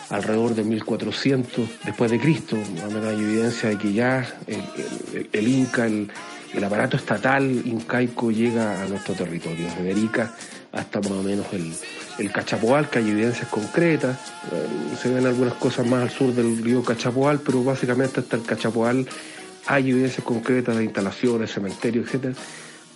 alrededor 0.10 0.56
de 0.56 0.64
1400 0.64 1.70
después 1.86 2.12
de 2.12 2.20
Cristo. 2.20 2.58
Hay 2.58 3.24
evidencia 3.24 3.70
de 3.70 3.78
que 3.78 3.94
ya 3.94 4.26
el, 5.34 5.48
Inca, 5.48 5.86
el, 5.86 6.10
aparato 6.64 6.98
estatal 6.98 7.44
incaico 7.66 8.32
llega 8.32 8.82
a 8.82 8.88
nuestro 8.88 9.16
territorio, 9.16 9.68
desde 9.68 9.92
Arica 9.92 10.34
hasta 10.78 11.00
más 11.02 11.12
o 11.12 11.24
menos 11.24 11.46
el, 11.54 11.74
el 12.20 12.32
Cachapoal, 12.32 12.90
que 12.90 13.00
hay 13.00 13.10
evidencias 13.10 13.48
concretas. 13.50 14.18
Eh, 14.52 14.96
se 15.02 15.14
ven 15.14 15.26
algunas 15.26 15.54
cosas 15.56 15.86
más 15.88 16.04
al 16.04 16.10
sur 16.10 16.34
del 16.34 16.64
río 16.64 16.84
Cachapoal, 16.84 17.40
pero 17.46 17.64
básicamente 17.64 18.20
hasta 18.20 18.38
el 18.38 18.44
Cachapoal 18.44 19.08
hay 19.66 19.90
evidencias 19.90 20.24
concretas 20.24 20.78
de 20.78 20.84
instalaciones, 20.84 21.52
cementerios, 21.52 22.14
etc. 22.14 22.36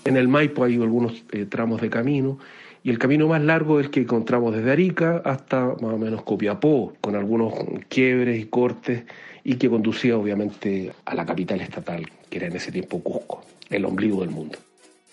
En 0.06 0.18
el 0.18 0.28
Maipo 0.28 0.64
hay 0.64 0.76
algunos 0.76 1.24
eh, 1.32 1.46
tramos 1.46 1.82
de 1.82 1.90
camino 1.90 2.40
y 2.84 2.90
el 2.90 2.98
camino 2.98 3.28
más 3.28 3.42
largo 3.42 3.80
es 3.80 3.90
que 3.90 4.00
encontramos 4.00 4.56
desde 4.56 4.72
Arica 4.72 5.22
hasta 5.24 5.66
más 5.66 5.94
o 5.94 5.98
menos 5.98 6.24
Copiapó, 6.24 6.94
con 7.00 7.16
algunos 7.16 7.54
quiebres 7.90 8.40
y 8.40 8.46
cortes, 8.46 9.04
y 9.44 9.56
que 9.56 9.70
conducía 9.70 10.18
obviamente 10.18 10.92
a 11.06 11.16
la 11.16 11.26
capital 11.26 11.62
estatal, 11.62 12.10
que 12.30 12.38
era 12.38 12.48
en 12.48 12.56
ese 12.56 12.72
tiempo 12.72 13.02
Cusco, 13.02 13.44
el 13.70 13.86
ombligo 13.86 14.22
del 14.22 14.32
mundo. 14.32 14.58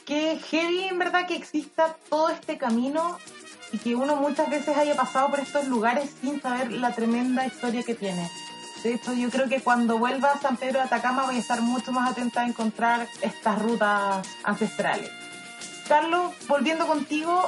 Qué 0.08 0.38
heavy 0.38 0.84
en 0.84 0.98
verdad 0.98 1.26
que 1.26 1.36
exista 1.36 1.94
todo 2.08 2.30
este 2.30 2.56
camino 2.56 3.18
y 3.72 3.76
que 3.76 3.94
uno 3.94 4.16
muchas 4.16 4.48
veces 4.48 4.74
haya 4.74 4.96
pasado 4.96 5.28
por 5.28 5.38
estos 5.38 5.68
lugares 5.68 6.08
sin 6.22 6.40
saber 6.40 6.72
la 6.72 6.94
tremenda 6.94 7.44
historia 7.44 7.82
que 7.82 7.94
tiene. 7.94 8.26
De 8.82 8.94
hecho, 8.94 9.12
yo 9.12 9.28
creo 9.28 9.50
que 9.50 9.60
cuando 9.60 9.98
vuelva 9.98 10.32
a 10.32 10.38
San 10.38 10.56
Pedro 10.56 10.78
de 10.78 10.86
Atacama 10.86 11.26
voy 11.26 11.36
a 11.36 11.40
estar 11.40 11.60
mucho 11.60 11.92
más 11.92 12.10
atenta 12.10 12.40
a 12.40 12.46
encontrar 12.46 13.06
estas 13.20 13.60
rutas 13.60 14.26
ancestrales. 14.44 15.10
Carlos, 15.86 16.32
volviendo 16.48 16.86
contigo, 16.86 17.46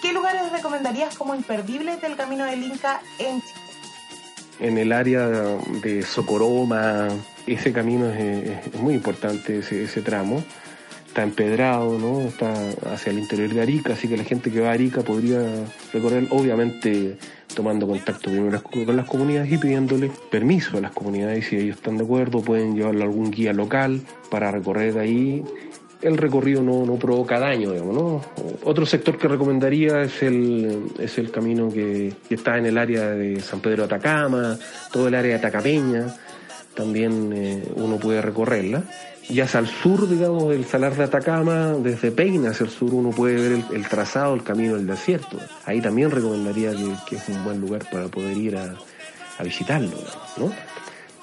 ¿qué 0.00 0.12
lugares 0.12 0.52
recomendarías 0.52 1.16
como 1.16 1.34
imperdibles 1.34 2.00
del 2.00 2.14
Camino 2.14 2.44
del 2.44 2.62
Inca 2.62 3.00
en 3.18 3.42
Chile? 3.42 3.60
En 4.60 4.78
el 4.78 4.92
área 4.92 5.26
de 5.26 6.04
Socoroma, 6.04 7.08
ese 7.48 7.72
camino 7.72 8.06
es, 8.10 8.72
muy 8.74 8.94
importante, 8.94 9.58
ese, 9.58 10.02
tramo. 10.02 10.44
Está 11.16 11.24
empedrado, 11.24 11.98
¿no? 11.98 12.20
Está 12.20 12.52
hacia 12.92 13.10
el 13.10 13.20
interior 13.20 13.48
de 13.48 13.62
Arica, 13.62 13.94
así 13.94 14.06
que 14.06 14.18
la 14.18 14.24
gente 14.24 14.52
que 14.52 14.60
va 14.60 14.68
a 14.68 14.72
Arica 14.72 15.00
podría 15.00 15.40
recorrer, 15.90 16.26
obviamente 16.28 17.16
tomando 17.54 17.86
contacto 17.86 18.30
con 18.84 18.96
las 18.96 19.06
comunidades 19.06 19.50
y 19.50 19.56
pidiéndole 19.56 20.10
permiso 20.30 20.76
a 20.76 20.82
las 20.82 20.92
comunidades 20.92 21.46
si 21.46 21.56
ellos 21.56 21.76
están 21.76 21.96
de 21.96 22.04
acuerdo, 22.04 22.42
pueden 22.42 22.76
llevarle 22.76 23.02
algún 23.02 23.30
guía 23.30 23.54
local 23.54 24.02
para 24.30 24.50
recorrer 24.50 24.98
ahí 24.98 25.42
el 26.02 26.18
recorrido 26.18 26.62
no, 26.62 26.84
no 26.84 26.96
provoca 26.96 27.38
daño, 27.38 27.72
digamos, 27.72 27.94
¿no? 27.94 28.20
Otro 28.64 28.84
sector 28.84 29.16
que 29.16 29.26
recomendaría 29.26 30.02
es 30.02 30.22
el, 30.22 30.92
es 30.98 31.16
el 31.16 31.30
camino 31.30 31.70
que, 31.70 32.12
está 32.28 32.58
en 32.58 32.66
el 32.66 32.76
área 32.76 33.12
de 33.12 33.40
San 33.40 33.60
Pedro 33.60 33.86
de 33.86 33.94
Atacama, 33.94 34.58
todo 34.92 35.08
el 35.08 35.14
área 35.14 35.30
de 35.30 35.38
Atacapeña, 35.38 36.14
también 36.74 37.32
eh, 37.34 37.62
uno 37.74 37.96
puede 37.96 38.20
recorrerla. 38.20 38.84
Y 39.28 39.40
hacia 39.40 39.58
el 39.58 39.66
sur, 39.66 40.08
digamos, 40.08 40.54
el 40.54 40.64
Salar 40.64 40.94
de 40.94 41.04
Atacama, 41.04 41.74
desde 41.80 42.12
Peina 42.12 42.50
hacia 42.50 42.64
el 42.64 42.70
sur, 42.70 42.94
uno 42.94 43.10
puede 43.10 43.34
ver 43.34 43.64
el, 43.72 43.88
trazado, 43.88 44.34
el 44.34 44.44
camino 44.44 44.76
del 44.76 44.86
desierto. 44.86 45.38
Ahí 45.64 45.80
también 45.80 46.12
recomendaría 46.12 46.72
que, 47.08 47.16
es 47.16 47.28
un 47.28 47.42
buen 47.42 47.60
lugar 47.60 47.86
para 47.90 48.06
poder 48.06 48.36
ir 48.36 48.56
a, 48.56 48.76
visitarlo, 49.42 49.98
¿no? 50.38 50.50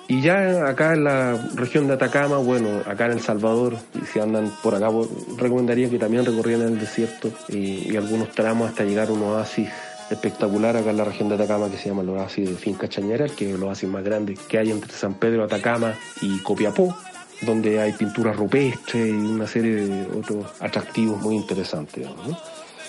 Y 0.07 0.21
ya 0.21 0.67
acá 0.67 0.93
en 0.93 1.05
la 1.05 1.33
región 1.55 1.87
de 1.87 1.93
Atacama, 1.93 2.37
bueno, 2.37 2.81
acá 2.85 3.05
en 3.05 3.13
El 3.13 3.21
Salvador, 3.21 3.77
si 4.11 4.19
andan 4.19 4.51
por 4.61 4.75
acá, 4.75 4.89
recomendaría 5.37 5.89
que 5.89 5.97
también 5.97 6.25
recorrieran 6.25 6.67
el 6.67 6.79
desierto 6.79 7.31
y, 7.47 7.95
algunos 7.95 8.29
tramos 8.31 8.69
hasta 8.69 8.83
llegar 8.83 9.07
a 9.07 9.13
un 9.13 9.23
oasis 9.23 9.69
espectacular 10.11 10.75
acá 10.75 10.91
en 10.91 10.97
la 10.97 11.05
región 11.05 11.29
de 11.29 11.35
Atacama 11.35 11.71
que 11.71 11.77
se 11.77 11.89
llama 11.89 12.01
el 12.01 12.09
oasis 12.09 12.49
de 12.49 12.55
Finca 12.55 12.89
Chañera, 12.89 13.27
que 13.29 13.49
es 13.49 13.55
el 13.55 13.63
oasis 13.63 13.89
más 13.89 14.03
grande 14.03 14.37
que 14.47 14.59
hay 14.59 14.69
entre 14.69 14.91
San 14.91 15.15
Pedro, 15.15 15.45
Atacama 15.45 15.95
y 16.21 16.37
Copiapó, 16.39 16.95
donde 17.45 17.79
hay 17.79 17.93
pinturas 17.93 18.35
rupestres 18.35 19.07
y 19.07 19.11
una 19.11 19.47
serie 19.47 19.75
de 19.75 20.17
otros 20.17 20.45
atractivos 20.59 21.21
muy 21.21 21.35
interesantes. 21.35 22.07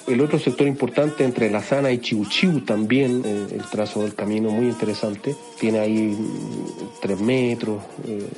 El 0.06 0.20
otro 0.20 0.38
sector 0.38 0.66
importante 0.66 1.24
entre 1.24 1.50
La 1.50 1.62
Sana 1.62 1.90
y 1.90 1.98
Chiu 1.98 2.60
también, 2.60 3.22
eh, 3.24 3.46
el 3.52 3.64
trazo 3.64 4.02
del 4.02 4.14
camino 4.14 4.50
muy 4.50 4.66
interesante, 4.66 5.34
tiene 5.58 5.78
ahí 5.78 6.08
mm, 6.08 7.00
tres 7.00 7.20
metros, 7.20 7.82
eh, 8.06 8.28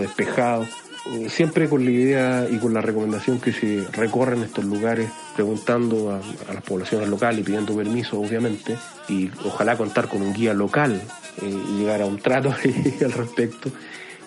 despejado. 0.00 0.66
Eh, 1.12 1.28
siempre 1.30 1.68
con 1.68 1.84
la 1.84 1.90
idea 1.92 2.46
y 2.50 2.58
con 2.58 2.74
la 2.74 2.80
recomendación 2.80 3.40
que 3.40 3.52
se 3.52 3.84
recorren 3.92 4.42
estos 4.42 4.64
lugares 4.64 5.08
preguntando 5.34 6.10
a, 6.10 6.52
las 6.52 6.62
poblaciones 6.62 7.08
locales 7.08 7.40
y 7.40 7.44
pidiendo 7.44 7.74
permiso, 7.74 8.20
obviamente, 8.20 8.76
y 9.08 9.30
ojalá 9.44 9.76
contar 9.76 10.08
con 10.08 10.22
un 10.22 10.34
guía 10.34 10.54
local 10.54 11.00
y 11.40 11.78
llegar 11.78 12.02
a 12.02 12.06
un 12.06 12.18
trato 12.18 12.52
al 13.00 13.12
respecto, 13.12 13.70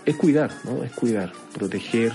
es 0.06 0.16
cuidar, 0.16 0.52
¿no? 0.64 0.84
Es 0.84 0.92
cuidar, 0.92 1.32
proteger, 1.54 2.14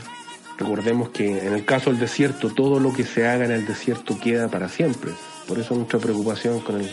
Recordemos 0.58 1.10
que 1.10 1.46
en 1.46 1.54
el 1.54 1.64
caso 1.64 1.90
del 1.90 2.00
desierto, 2.00 2.50
todo 2.50 2.80
lo 2.80 2.92
que 2.92 3.04
se 3.04 3.28
haga 3.28 3.44
en 3.44 3.52
el 3.52 3.64
desierto 3.64 4.18
queda 4.18 4.48
para 4.48 4.68
siempre. 4.68 5.12
Por 5.46 5.60
eso 5.60 5.76
nuestra 5.76 6.00
preocupación 6.00 6.60
con 6.60 6.80
el, 6.80 6.90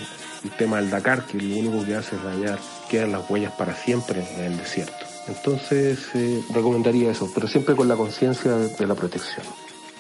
tema 0.60 0.78
del 0.78 0.92
Dakar, 0.92 1.26
que 1.26 1.40
lo 1.40 1.58
único 1.58 1.84
que 1.84 1.96
hace 1.96 2.16
es 2.16 2.24
dañar, 2.24 2.60
quedan 2.92 3.12
las 3.12 3.28
huellas 3.28 3.54
para 3.54 3.76
siempre 3.76 4.24
en 4.38 4.44
el 4.44 4.58
desierto. 4.58 4.94
Entonces, 5.28 5.98
eh, 6.14 6.44
recomendaría 6.54 7.10
eso, 7.10 7.32
pero 7.34 7.48
siempre 7.48 7.76
con 7.76 7.88
la 7.88 7.96
conciencia 7.96 8.52
de, 8.52 8.86
la 8.86 8.94
protección. 8.94 9.44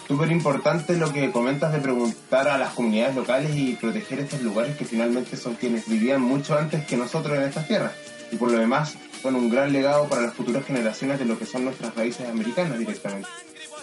Súper 0.07 0.31
importante 0.31 0.95
lo 0.95 1.11
que 1.11 1.31
comentas 1.31 1.73
de 1.73 1.79
preguntar 1.79 2.47
a 2.47 2.59
las 2.59 2.73
comunidades 2.73 3.15
locales 3.15 3.55
y 3.55 3.73
proteger 3.73 4.19
estos 4.19 4.43
lugares 4.43 4.77
que 4.77 4.85
finalmente 4.85 5.35
son 5.35 5.55
quienes 5.55 5.89
vivían 5.89 6.21
mucho 6.21 6.55
antes 6.55 6.85
que 6.85 6.95
nosotros 6.95 7.35
en 7.35 7.45
estas 7.45 7.67
tierras. 7.67 7.93
Y 8.31 8.35
por 8.35 8.51
lo 8.51 8.59
demás, 8.59 8.95
son 9.25 9.35
un 9.37 9.49
gran 9.49 9.73
legado 9.73 10.07
para 10.07 10.21
las 10.21 10.35
futuras 10.35 10.63
generaciones 10.65 11.17
de 11.17 11.25
lo 11.25 11.39
que 11.39 11.47
son 11.47 11.65
nuestras 11.65 11.95
raíces 11.95 12.29
americanas 12.29 12.77
directamente. 12.77 13.27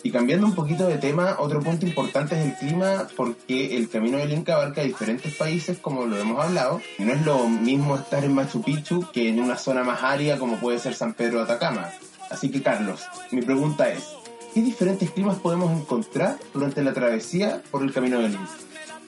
Y 0.04 0.12
cambiando 0.12 0.46
un 0.46 0.54
poquito 0.54 0.86
de 0.86 0.98
tema, 0.98 1.34
otro 1.40 1.58
punto 1.58 1.84
importante 1.84 2.38
es 2.38 2.46
el 2.46 2.54
clima, 2.54 3.08
porque 3.16 3.76
el 3.76 3.88
Camino 3.88 4.18
del 4.18 4.32
Inca 4.32 4.54
abarca 4.54 4.82
diferentes 4.82 5.34
países, 5.34 5.78
como 5.78 6.06
lo 6.06 6.16
hemos 6.16 6.38
hablado. 6.38 6.80
No 7.00 7.12
es 7.12 7.26
lo 7.26 7.48
mismo 7.48 7.96
estar 7.96 8.22
en 8.22 8.34
Machu 8.34 8.62
Picchu 8.62 9.04
que 9.12 9.30
en 9.30 9.40
una 9.40 9.56
zona 9.56 9.82
más 9.82 10.04
árida 10.04 10.38
como 10.38 10.58
puede 10.58 10.78
ser 10.78 10.94
San 10.94 11.12
Pedro 11.12 11.38
de 11.38 11.44
Atacama. 11.44 11.90
Así 12.30 12.48
que, 12.48 12.62
Carlos, 12.62 13.00
mi 13.32 13.42
pregunta 13.42 13.88
es, 13.88 14.04
¿qué 14.54 14.62
diferentes 14.62 15.10
climas 15.10 15.38
podemos 15.40 15.72
encontrar 15.72 16.38
durante 16.54 16.84
la 16.84 16.92
travesía 16.92 17.60
por 17.72 17.82
el 17.82 17.92
Camino 17.92 18.20
del 18.20 18.34
Inca? 18.34 18.50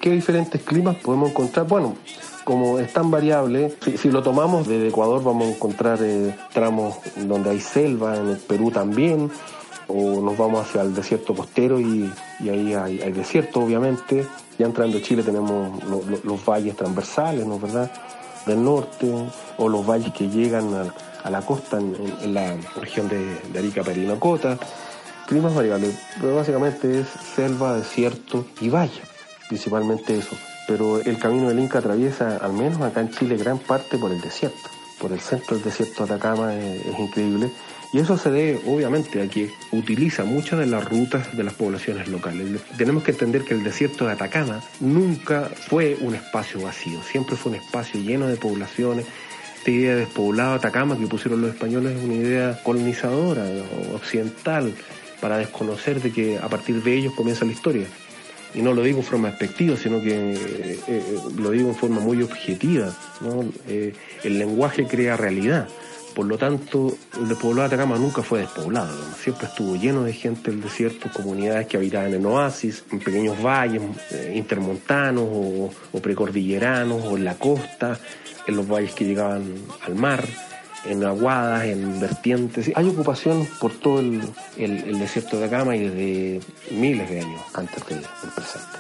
¿Qué 0.01 0.11
diferentes 0.11 0.61
climas 0.62 0.97
podemos 0.97 1.31
encontrar? 1.31 1.68
Bueno, 1.68 1.97
como 2.44 2.78
es 2.78 2.92
tan 2.92 3.11
variable, 3.11 3.74
si, 3.98 4.11
lo 4.11 4.22
tomamos 4.22 4.68
desde 4.68 4.88
Ecuador 4.88 5.22
vamos 5.24 5.48
a 5.48 5.50
encontrar 5.50 5.98
eh, 6.02 6.37
tramos 6.52 6.96
donde 7.16 7.50
hay 7.50 7.61
selva, 7.61 8.16
en 8.16 8.28
el 8.28 8.37
Perú 8.37 8.70
también, 8.70 9.30
o 9.88 10.20
nos 10.20 10.37
vamos 10.37 10.66
hacia 10.66 10.83
el 10.83 10.94
desierto 10.94 11.35
costero 11.35 11.80
y, 11.80 12.11
ahí 12.42 12.74
hay, 12.74 13.12
desierto 13.12 13.61
obviamente. 13.61 14.26
Ya 14.59 14.66
entrando 14.66 14.98
a 14.98 15.02
Chile 15.02 15.22
tenemos 15.22 15.83
los 15.85 16.44
valles 16.44 16.76
transversales, 16.76 17.44
¿no 17.46 17.59
verdad? 17.59 17.90
Del 18.46 18.62
norte, 18.62 19.11
o 19.57 19.68
los 19.68 19.85
valles 19.87 20.12
que 20.12 20.28
llegan 20.28 20.92
a, 21.24 21.30
la 21.30 21.40
costa 21.40 21.78
en, 21.78 22.35
la 22.35 22.57
región 22.76 23.09
de, 23.09 23.59
Arica, 23.59 23.83
Perinacota. 23.83 24.59
Climas 25.26 25.54
variables, 25.54 25.98
pero 26.20 26.37
básicamente 26.37 27.00
es 27.00 27.09
selva, 27.35 27.76
desierto 27.76 28.44
y 28.61 28.68
valle, 28.68 29.00
principalmente 29.48 30.18
eso. 30.18 30.37
Pero 30.66 31.00
el 31.00 31.18
camino 31.18 31.48
del 31.48 31.59
Inca 31.59 31.79
atraviesa, 31.79 32.37
al 32.38 32.53
menos 32.53 32.81
acá 32.81 33.00
en 33.00 33.11
Chile, 33.11 33.37
gran 33.37 33.59
parte 33.59 33.98
por 33.98 34.12
el 34.12 34.20
desierto. 34.20 34.70
Por 34.98 35.12
el 35.12 35.20
centro 35.20 35.57
del 35.57 35.64
desierto 35.64 36.07
de 36.07 36.14
Atacama 36.14 36.55
es 36.55 36.98
increíble 36.98 37.50
y 37.92 37.98
eso 37.98 38.16
se 38.16 38.31
debe, 38.31 38.61
obviamente, 38.66 39.22
a 39.22 39.29
que 39.29 39.50
utiliza 39.72 40.24
muchas 40.24 40.59
de 40.59 40.66
las 40.66 40.85
rutas 40.85 41.37
de 41.37 41.44
las 41.44 41.55
poblaciones 41.55 42.09
locales. 42.09 42.61
Tenemos 42.77 43.03
que 43.03 43.11
entender 43.11 43.44
que 43.44 43.55
el 43.55 43.62
desierto 43.62 44.07
de 44.07 44.12
Atacama 44.12 44.62
nunca 44.81 45.50
fue 45.68 45.96
un 46.00 46.14
espacio 46.14 46.61
vacío, 46.62 47.00
siempre 47.03 47.37
fue 47.37 47.53
un 47.53 47.59
espacio 47.59 48.00
lleno 48.00 48.27
de 48.27 48.37
poblaciones 48.37 49.05
esta 49.64 49.70
idea 49.70 49.94
de 49.94 50.00
despoblado 50.00 50.50
de 50.50 50.57
Atacama 50.57 50.98
que 50.98 51.07
pusieron 51.07 51.40
los 51.40 51.55
españoles 51.55 51.96
es 51.96 52.05
una 52.05 52.12
idea 52.12 52.61
colonizadora, 52.62 53.46
occidental, 53.94 54.74
para 55.22 55.38
desconocer 55.38 56.03
de 56.03 56.12
que 56.12 56.37
a 56.37 56.50
partir 56.50 56.83
de 56.83 56.94
ellos 56.94 57.14
comienza 57.14 57.46
la 57.46 57.53
historia. 57.53 57.87
Y 58.55 58.62
no 58.62 58.73
lo 58.73 58.83
digo 58.83 58.99
en 58.99 59.05
forma 59.05 59.29
despectiva, 59.29 59.77
sino 59.77 60.01
que 60.01 60.35
eh, 60.35 60.81
eh, 60.87 61.19
lo 61.37 61.51
digo 61.51 61.69
en 61.69 61.75
forma 61.75 62.01
muy 62.01 62.23
objetiva. 62.23 62.95
Eh, 63.69 63.95
el 64.23 64.38
lenguaje 64.38 64.87
crea 64.87 65.17
realidad. 65.17 65.69
Por 66.14 66.27
lo 66.27 66.38
tanto, 66.38 66.97
el 67.21 67.29
despoblado 67.29 67.69
de 67.69 67.75
Atacama 67.75 67.99
nunca 67.99 68.23
fue 68.23 68.40
despoblado. 68.40 68.97
Siempre 69.21 69.49
estuvo 69.49 69.75
lleno 69.75 70.05
de 70.05 70.12
gente 70.12 70.53
el 70.53 70.61
desierto, 70.61 71.11
comunidades 71.12 71.67
que 71.67 71.77
habitaban 71.77 72.14
en 72.14 72.25
oasis, 72.25 72.85
en 72.93 73.01
pequeños 73.01 73.43
valles 73.43 73.83
intermontanos 74.33 75.27
o 75.27 76.01
precordilleranos 76.01 77.03
o 77.05 77.17
en 77.17 77.25
la 77.25 77.35
costa, 77.35 77.99
en 78.47 78.57
los 78.57 78.69
valles 78.69 78.93
que 78.93 79.05
llegaban 79.05 79.55
al 79.85 79.97
mar 79.97 80.25
en 80.87 81.05
aguadas, 81.05 81.64
en 81.64 82.01
vertientes. 82.01 82.70
Hay 82.75 82.88
ocupación 82.88 83.47
por 83.61 83.73
todo 83.73 84.01
el, 84.01 84.99
desierto 84.99 85.38
de 85.38 85.47
Atacama 85.47 85.77
y 85.77 85.88
desde 85.88 86.40
miles 86.70 87.09
de 87.11 87.20
años 87.20 87.42
antes 87.55 87.87
del 87.87 88.01
presente. 88.35 88.79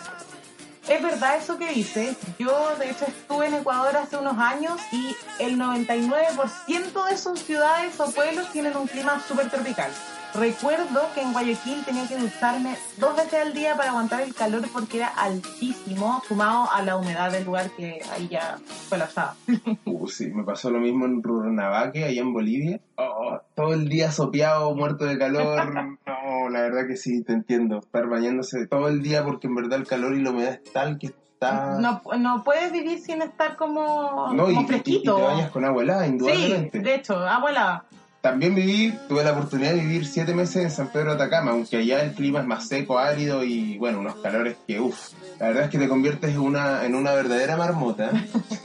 Es 0.88 1.02
verdad 1.02 1.38
eso 1.38 1.56
que 1.56 1.72
dices. 1.72 2.16
Yo, 2.38 2.76
de 2.78 2.90
hecho, 2.90 3.06
estuve 3.06 3.46
en 3.46 3.54
Ecuador 3.54 3.96
hace 3.96 4.18
unos 4.18 4.36
años 4.38 4.80
y 4.92 5.16
el 5.42 5.58
99% 5.58 7.08
de 7.08 7.16
sus 7.16 7.40
ciudades 7.40 7.98
o 8.00 8.10
pueblos 8.10 8.50
tienen 8.52 8.76
un 8.76 8.86
clima 8.86 9.22
súper 9.26 9.50
tropical. 9.50 9.90
Recuerdo 10.34 11.00
que 11.14 11.22
en 11.22 11.32
Guayaquil 11.32 11.84
tenía 11.84 12.08
que 12.08 12.16
ducharme 12.18 12.76
dos 12.98 13.14
veces 13.16 13.34
al 13.40 13.54
día 13.54 13.76
para 13.76 13.90
aguantar 13.90 14.20
el 14.20 14.34
calor 14.34 14.62
porque 14.72 14.96
era 14.96 15.06
altísimo, 15.06 16.20
sumado 16.26 16.68
a 16.72 16.82
la 16.82 16.96
humedad 16.96 17.30
del 17.30 17.44
lugar 17.44 17.70
que 17.70 18.00
ahí 18.12 18.28
ya 18.28 18.58
colapsaba. 18.88 19.36
Uh, 19.86 20.08
sí, 20.08 20.28
me 20.30 20.42
pasó 20.42 20.70
lo 20.70 20.80
mismo 20.80 21.04
en 21.04 21.22
Rurrenabaque, 21.22 22.04
allá 22.04 22.20
en 22.20 22.32
Bolivia. 22.32 22.80
Oh, 22.96 23.38
todo 23.54 23.74
el 23.74 23.88
día 23.88 24.10
sopeado, 24.10 24.74
muerto 24.74 25.04
de 25.04 25.18
calor. 25.18 25.58
No, 26.06 26.48
la 26.48 26.62
verdad 26.62 26.86
que 26.86 26.96
sí, 26.96 27.22
te 27.22 27.32
entiendo. 27.32 27.78
Estar 27.78 28.08
bañándose 28.08 28.66
todo 28.66 28.88
el 28.88 29.02
día 29.02 29.24
porque 29.24 29.46
en 29.46 29.54
verdad 29.54 29.78
el 29.78 29.86
calor 29.86 30.14
y 30.14 30.22
la 30.22 30.30
humedad 30.30 30.54
es 30.54 30.72
tal 30.72 30.98
que 30.98 31.08
está... 31.08 31.78
No, 31.78 32.00
no 32.18 32.42
puedes 32.42 32.72
vivir 32.72 32.98
sin 32.98 33.22
estar 33.22 33.56
como, 33.56 34.32
no, 34.32 34.50
y, 34.50 34.64
fresquito. 34.64 35.18
Y, 35.18 35.20
te 35.20 35.26
bañas 35.26 35.50
con 35.50 35.64
agua 35.64 35.82
helada, 35.82 36.06
indudablemente. 36.06 36.78
Sí, 36.78 36.84
de 36.84 36.94
hecho, 36.94 37.16
agua 37.18 37.50
helada. 37.50 37.84
También 38.24 38.54
viví, 38.54 38.98
tuve 39.06 39.22
la 39.22 39.32
oportunidad 39.32 39.74
de 39.74 39.80
vivir 39.80 40.06
siete 40.06 40.32
meses 40.32 40.56
en 40.56 40.70
San 40.70 40.88
Pedro 40.88 41.14
de 41.14 41.16
Atacama, 41.16 41.50
aunque 41.50 41.76
allá 41.76 42.02
el 42.02 42.14
clima 42.14 42.40
es 42.40 42.46
más 42.46 42.66
seco, 42.66 42.98
árido 42.98 43.44
y 43.44 43.76
bueno, 43.76 44.00
unos 44.00 44.14
calores 44.14 44.56
que 44.66 44.80
uff. 44.80 45.10
La 45.38 45.48
verdad 45.48 45.64
es 45.64 45.70
que 45.70 45.76
te 45.76 45.90
conviertes 45.90 46.30
en 46.30 46.40
una, 46.40 46.86
en 46.86 46.94
una 46.94 47.12
verdadera 47.12 47.58
marmota. 47.58 48.12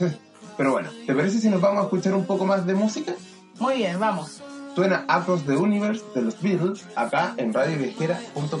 Pero 0.56 0.72
bueno, 0.72 0.88
¿te 1.06 1.14
parece 1.14 1.40
si 1.40 1.50
nos 1.50 1.60
vamos 1.60 1.82
a 1.82 1.84
escuchar 1.84 2.14
un 2.14 2.24
poco 2.24 2.46
más 2.46 2.64
de 2.64 2.72
música? 2.72 3.12
Muy 3.58 3.74
bien, 3.74 4.00
vamos. 4.00 4.42
Suena 4.74 5.04
Across 5.06 5.44
the 5.44 5.56
Universe 5.56 6.04
de 6.14 6.22
los 6.22 6.40
Beatles 6.40 6.86
acá 6.96 7.34
en 7.36 7.52
radioviajera.com. 7.52 8.60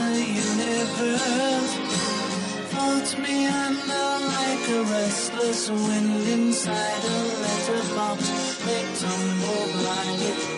the 0.00 0.16
universe. 0.48 1.74
Floats 2.70 3.12
me 3.18 3.46
under 3.46 4.06
like 4.36 4.64
a 4.78 4.82
restless 4.96 5.70
wind 5.70 6.26
inside 6.28 7.04
a 7.04 7.18
letterbox. 7.42 8.20
They 8.64 8.84
tumble 9.00 9.66
blindly 9.78 10.49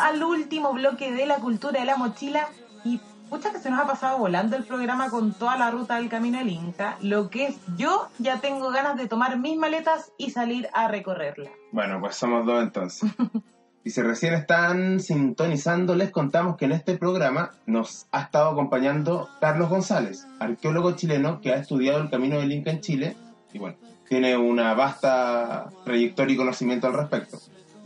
al 0.00 0.22
último 0.22 0.72
bloque 0.72 1.12
de 1.12 1.26
la 1.26 1.36
cultura 1.36 1.80
de 1.80 1.86
la 1.86 1.96
mochila 1.96 2.48
y 2.84 3.00
pucha 3.28 3.52
que 3.52 3.58
se 3.58 3.70
nos 3.70 3.80
ha 3.80 3.86
pasado 3.86 4.18
volando 4.18 4.56
el 4.56 4.64
programa 4.64 5.10
con 5.10 5.32
toda 5.32 5.56
la 5.56 5.70
ruta 5.70 5.96
del 5.96 6.08
camino 6.08 6.38
del 6.38 6.48
Inca. 6.48 6.96
Lo 7.02 7.30
que 7.30 7.48
es 7.48 7.56
yo 7.76 8.08
ya 8.18 8.40
tengo 8.40 8.70
ganas 8.70 8.96
de 8.96 9.06
tomar 9.06 9.38
mis 9.38 9.56
maletas 9.56 10.12
y 10.16 10.30
salir 10.30 10.68
a 10.72 10.88
recorrerla. 10.88 11.50
Bueno, 11.72 12.00
pues 12.00 12.16
somos 12.16 12.46
dos 12.46 12.62
entonces. 12.62 13.10
Y 13.84 13.90
si 13.90 14.02
recién 14.02 14.34
están 14.34 15.00
sintonizando, 15.00 15.94
les 15.94 16.10
contamos 16.10 16.58
que 16.58 16.66
en 16.66 16.72
este 16.72 16.98
programa 16.98 17.52
nos 17.64 18.06
ha 18.12 18.20
estado 18.20 18.50
acompañando 18.50 19.30
Carlos 19.40 19.70
González, 19.70 20.26
arqueólogo 20.40 20.92
chileno 20.92 21.40
que 21.40 21.52
ha 21.52 21.56
estudiado 21.56 22.02
el 22.02 22.10
camino 22.10 22.38
del 22.38 22.52
Inca 22.52 22.70
en 22.70 22.82
Chile 22.82 23.16
y 23.50 23.58
bueno, 23.58 23.78
tiene 24.06 24.36
una 24.36 24.74
vasta 24.74 25.70
trayectoria 25.84 26.34
y 26.34 26.36
conocimiento 26.36 26.86
al 26.86 26.94
respecto. 26.94 27.38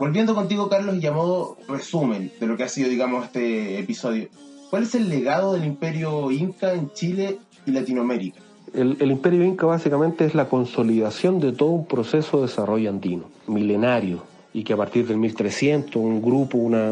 Volviendo 0.03 0.35
contigo, 0.35 0.67
Carlos, 0.67 1.01
y 1.01 1.07
a 1.07 1.13
modo 1.13 1.55
resumen 1.65 2.29
de 2.37 2.45
lo 2.45 2.57
que 2.57 2.63
ha 2.63 2.67
sido, 2.67 2.89
digamos, 2.89 3.23
este 3.23 3.79
episodio, 3.79 4.27
¿cuál 4.69 4.83
es 4.83 4.95
el 4.95 5.07
legado 5.07 5.53
del 5.53 5.63
imperio 5.63 6.29
inca 6.29 6.73
en 6.73 6.91
Chile 6.91 7.37
y 7.65 7.71
Latinoamérica? 7.71 8.41
El, 8.73 8.97
el, 8.99 9.11
imperio 9.11 9.45
inca 9.45 9.65
básicamente 9.65 10.25
es 10.25 10.35
la 10.35 10.49
consolidación 10.49 11.39
de 11.39 11.53
todo 11.53 11.69
un 11.69 11.85
proceso 11.85 12.41
de 12.41 12.47
desarrollo 12.47 12.89
andino, 12.89 13.29
milenario, 13.47 14.23
y 14.53 14.65
que 14.65 14.73
a 14.73 14.75
partir 14.75 15.07
del 15.07 15.19
1300 15.19 15.95
un 15.95 16.21
grupo, 16.21 16.57
una, 16.57 16.91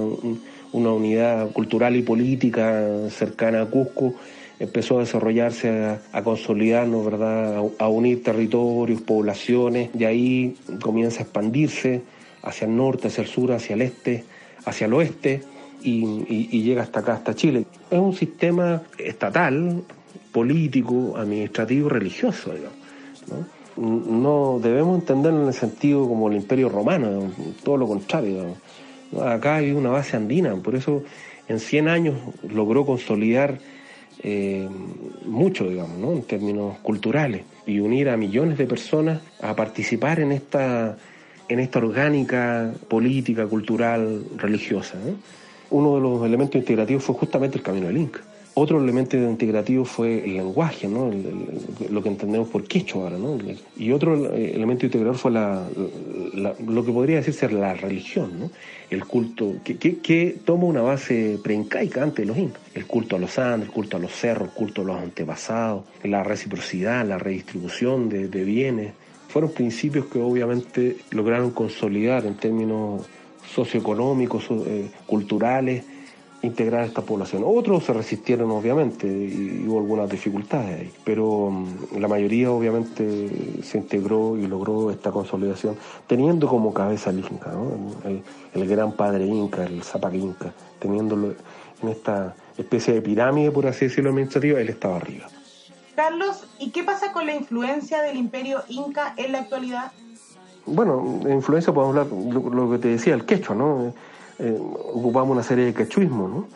una 0.72 0.93
unidad 0.93 1.51
cultural 1.51 1.97
y 1.97 2.03
política 2.03 3.09
cercana 3.09 3.64
a 3.64 3.66
Cusco 3.66 4.14
empezó 4.57 4.99
a 4.99 4.99
desarrollarse, 5.01 5.97
a, 6.14 6.24
consolidarnos, 6.24 7.03
¿verdad? 7.03 7.62
A, 7.78 7.89
unir 7.89 8.24
territorios, 8.24 9.01
poblaciones, 9.01 9.89
y 9.99 10.05
ahí 10.05 10.55
comienza 10.80 11.20
a 11.20 11.24
expandirse 11.24 12.03
hacia 12.44 12.66
el 12.66 12.76
norte, 12.76 13.08
hacia 13.08 13.24
el 13.24 13.30
sur, 13.30 13.52
hacia 13.52 13.74
el 13.76 13.82
este, 13.82 14.24
hacia 14.66 14.88
el 14.88 14.94
oeste, 14.94 15.42
y, 15.84 16.62
llega 16.62 16.84
hasta 16.84 17.00
acá, 17.00 17.14
hasta 17.14 17.34
Chile. 17.34 17.66
Es 17.89 18.00
un 18.00 18.14
sistema 18.14 18.82
estatal, 18.98 19.84
político, 20.32 21.16
administrativo, 21.18 21.89
religioso, 21.89 22.54
digamos. 22.54 22.78
¿no? 23.78 24.60
debemos 24.62 25.00
entenderlo 25.00 25.42
en 25.42 25.48
el 25.48 25.54
sentido 25.54 26.08
como 26.08 26.30
el 26.30 26.36
imperio 26.36 26.70
romano, 26.70 27.32
todo 27.64 27.78
lo 27.78 27.88
contrario. 27.88 28.56
Acá 29.20 29.56
hay 29.56 29.72
una 29.72 29.89
base 29.89 30.18
andina, 30.18 30.56
por 30.56 30.76
eso 30.76 31.04
en 31.48 31.60
100 31.60 31.88
años 31.88 32.16
logró 32.48 32.86
consolidar 32.86 33.60
eh, 34.24 34.68
mucho, 35.26 35.68
digamos, 35.68 35.98
¿no? 35.98 36.12
en 36.12 36.24
términos 36.24 36.78
culturales, 36.80 37.44
y 37.66 37.80
unir 37.80 38.10
a 38.10 38.18
millones 38.18 38.58
de 38.58 38.68
personas 38.68 39.22
a 39.42 39.56
participar 39.56 40.20
en 40.20 40.32
esta 40.32 40.98
en 41.52 41.60
esta 41.60 41.80
orgánica 41.80 42.72
política, 42.88 43.45
cultural, 43.45 44.24
religiosa. 44.38 44.95
Uno 45.70 45.95
de 45.95 46.02
los 46.02 46.26
elementos 46.26 46.56
integrativos 46.56 47.04
fue 47.04 47.16
justamente 47.16 47.58
el 47.58 47.64
camino 47.64 47.88
del 47.88 47.97
Inca. 47.97 48.22
Otro 48.54 48.82
elemento 48.82 49.18
integrativo 49.18 49.86
fue 49.86 50.26
el 50.26 50.36
lenguaje, 50.36 50.88
¿no? 50.88 51.10
lo 51.89 52.04
que 52.04 52.10
entendemos 52.10 52.49
por 52.49 52.66
quechua 52.66 53.04
ahora. 53.04 53.18
¿no? 53.18 53.38
Y 53.78 53.91
otro 53.91 54.34
elemento 54.36 54.86
integrador 54.86 55.18
fue 55.18 55.32
la, 55.32 55.68
lo 56.68 56.86
que 56.86 56.91
podría 56.91 57.18
decirse 57.18 57.49
la 57.49 57.74
religión, 57.74 58.39
¿no? 58.39 58.52
el 58.89 59.06
culto, 59.06 59.56
que, 59.64 59.78
que, 59.78 60.38
toma 60.43 60.66
una 60.66 60.82
base 60.82 61.39
preincaica 61.41 62.04
antes 62.04 62.26
de 62.26 62.26
los 62.26 62.38
incas. 62.38 62.62
El 62.74 62.86
culto 62.86 63.16
a 63.16 63.20
los 63.20 63.39
Andes, 63.39 63.70
el 63.70 63.74
culto 63.74 63.95
a 63.97 63.99
los 64.02 64.12
cerros, 64.12 64.49
el 64.49 64.54
culto 64.54 64.82
a 64.82 64.86
los 64.86 65.02
antepasados, 65.02 65.84
la 66.04 66.24
reciprocidad, 66.24 67.06
la 67.06 67.18
redistribución 67.18 68.10
de, 68.10 68.28
de 68.28 68.43
bienes. 68.43 68.93
Fueron 69.32 69.52
principios 69.52 70.08
que 70.08 70.20
obviamente 70.20 70.98
lograron 71.12 71.52
consolidar 71.52 72.26
en 72.26 72.36
términos 72.36 73.06
socioeconómicos, 73.56 74.46
eh, 74.68 74.92
culturales, 75.08 75.86
integrar 76.42 76.82
a 76.82 76.86
esta 76.86 77.02
población. 77.02 77.44
Otros 77.46 77.86
se 77.86 77.94
resistieron 77.94 78.52
obviamente 78.52 79.08
y, 79.08 79.66
hubo 79.68 79.80
algunas 79.80 80.10
dificultades 80.10 80.82
ahí, 80.82 80.92
pero 81.06 81.50
mm, 81.50 81.98
la 81.98 82.10
mayoría 82.10 82.52
obviamente 82.52 83.62
se 83.64 83.78
integró 83.78 84.38
y 84.38 84.48
logró 84.48 84.92
esta 84.92 85.12
consolidación 85.12 85.78
teniendo 86.08 86.48
como 86.48 86.74
cabeza 86.74 87.12
al 87.12 87.20
Inca, 87.20 87.54
el, 88.54 88.68
gran 88.68 88.92
padre 88.94 89.26
Inca, 89.26 89.64
el 89.64 89.82
Zapac 89.84 90.14
Inca, 90.14 90.54
teniéndolo 90.80 91.36
en 91.82 91.90
esta 91.90 92.36
especie 92.58 92.96
de 92.96 93.02
pirámide, 93.02 93.50
por 93.52 93.66
así 93.68 93.86
decirlo, 93.86 94.10
administrativa, 94.10 94.60
él 94.60 94.68
estaba 94.68 94.98
arriba. 94.98 95.28
Carlos, 96.02 96.47
¿y 96.58 96.72
qué 96.72 96.84
pasa 96.84 97.12
con 97.12 97.28
la 97.28 97.36
influencia 97.36 98.02
del 98.02 98.18
imperio 98.18 98.64
Inca 98.70 99.14
en 99.18 99.34
la 99.34 99.41
actualidad? 99.41 99.91
Bueno, 100.66 101.20
de 101.24 101.32
influencia 101.32 101.72
podemos 101.72 101.95
hablar 101.95 102.12
lo, 102.12 102.49
lo 102.49 102.72
que 102.72 102.80
te 102.80 102.88
decía, 102.88 103.14
el 103.14 103.24
quechua, 103.24 103.56
¿no? 103.56 103.93
eh, 104.39 104.58
ocupamos 104.60 105.30
una 105.30 105.43
serie 105.43 105.66
de 105.66 105.76
quechuismos, 105.76 106.28
¿no? 106.28 106.47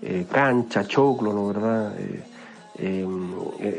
Eh, 0.00 0.26
cancha, 0.32 0.86
choclo, 0.86 1.34
¿no 1.34 1.48
verdad? 1.48 1.94
Eh, 1.98 2.24
eh, 2.78 3.06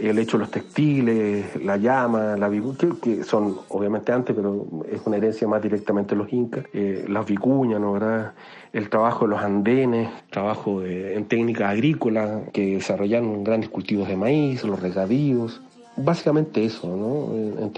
el 0.04 0.18
hecho 0.20 0.38
de 0.38 0.42
los 0.42 0.52
textiles, 0.52 1.56
la 1.64 1.78
llama, 1.78 2.36
la 2.38 2.50
vicuña, 2.50 2.96
que, 3.02 3.24
son 3.24 3.58
obviamente 3.70 4.12
antes, 4.12 4.36
pero 4.36 4.66
es 4.92 5.02
una 5.06 5.18
herencia 5.18 5.48
más 5.48 5.62
directamente 5.62 6.16
de 6.16 6.22
los 6.22 6.32
incas, 6.34 6.66
las 6.74 7.26
vicuñas, 7.26 7.80
¿no 7.80 7.94
verdad? 7.94 8.34
El 8.74 8.90
trabajo 8.90 9.26
de 9.26 9.32
los 9.32 9.42
andenes, 9.42 10.10
trabajo 10.30 10.84
en 10.84 11.26
técnicas 11.26 11.72
agrícolas 11.72 12.50
que 12.54 12.76
desarrollaron 12.76 13.44
grandes 13.44 13.70
cultivos 13.70 14.08
de 14.08 14.18
maíz, 14.18 14.64
los 14.64 14.82
regadíos, 14.82 15.62
Básicamente 15.98 16.64
eso, 16.64 16.96
¿no? 16.96 17.72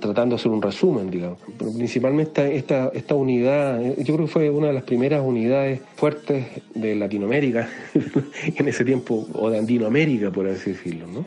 Tratando 0.00 0.34
de 0.34 0.40
hacer 0.40 0.50
un 0.50 0.60
resumen, 0.60 1.10
digamos. 1.10 1.38
Pero 1.56 1.72
principalmente 1.72 2.56
esta, 2.56 2.88
esta 2.88 3.14
unidad, 3.14 3.80
yo 3.98 4.14
creo 4.14 4.26
que 4.26 4.32
fue 4.32 4.50
una 4.50 4.68
de 4.68 4.72
las 4.72 4.82
primeras 4.82 5.22
unidades 5.24 5.80
fuertes 5.94 6.46
de 6.74 6.96
Latinoamérica 6.96 7.68
en 8.56 8.68
ese 8.68 8.84
tiempo, 8.84 9.26
o 9.34 9.50
de 9.50 9.58
Andinoamérica, 9.58 10.32
por 10.32 10.48
así 10.48 10.72
decirlo, 10.72 11.06
¿no? 11.06 11.24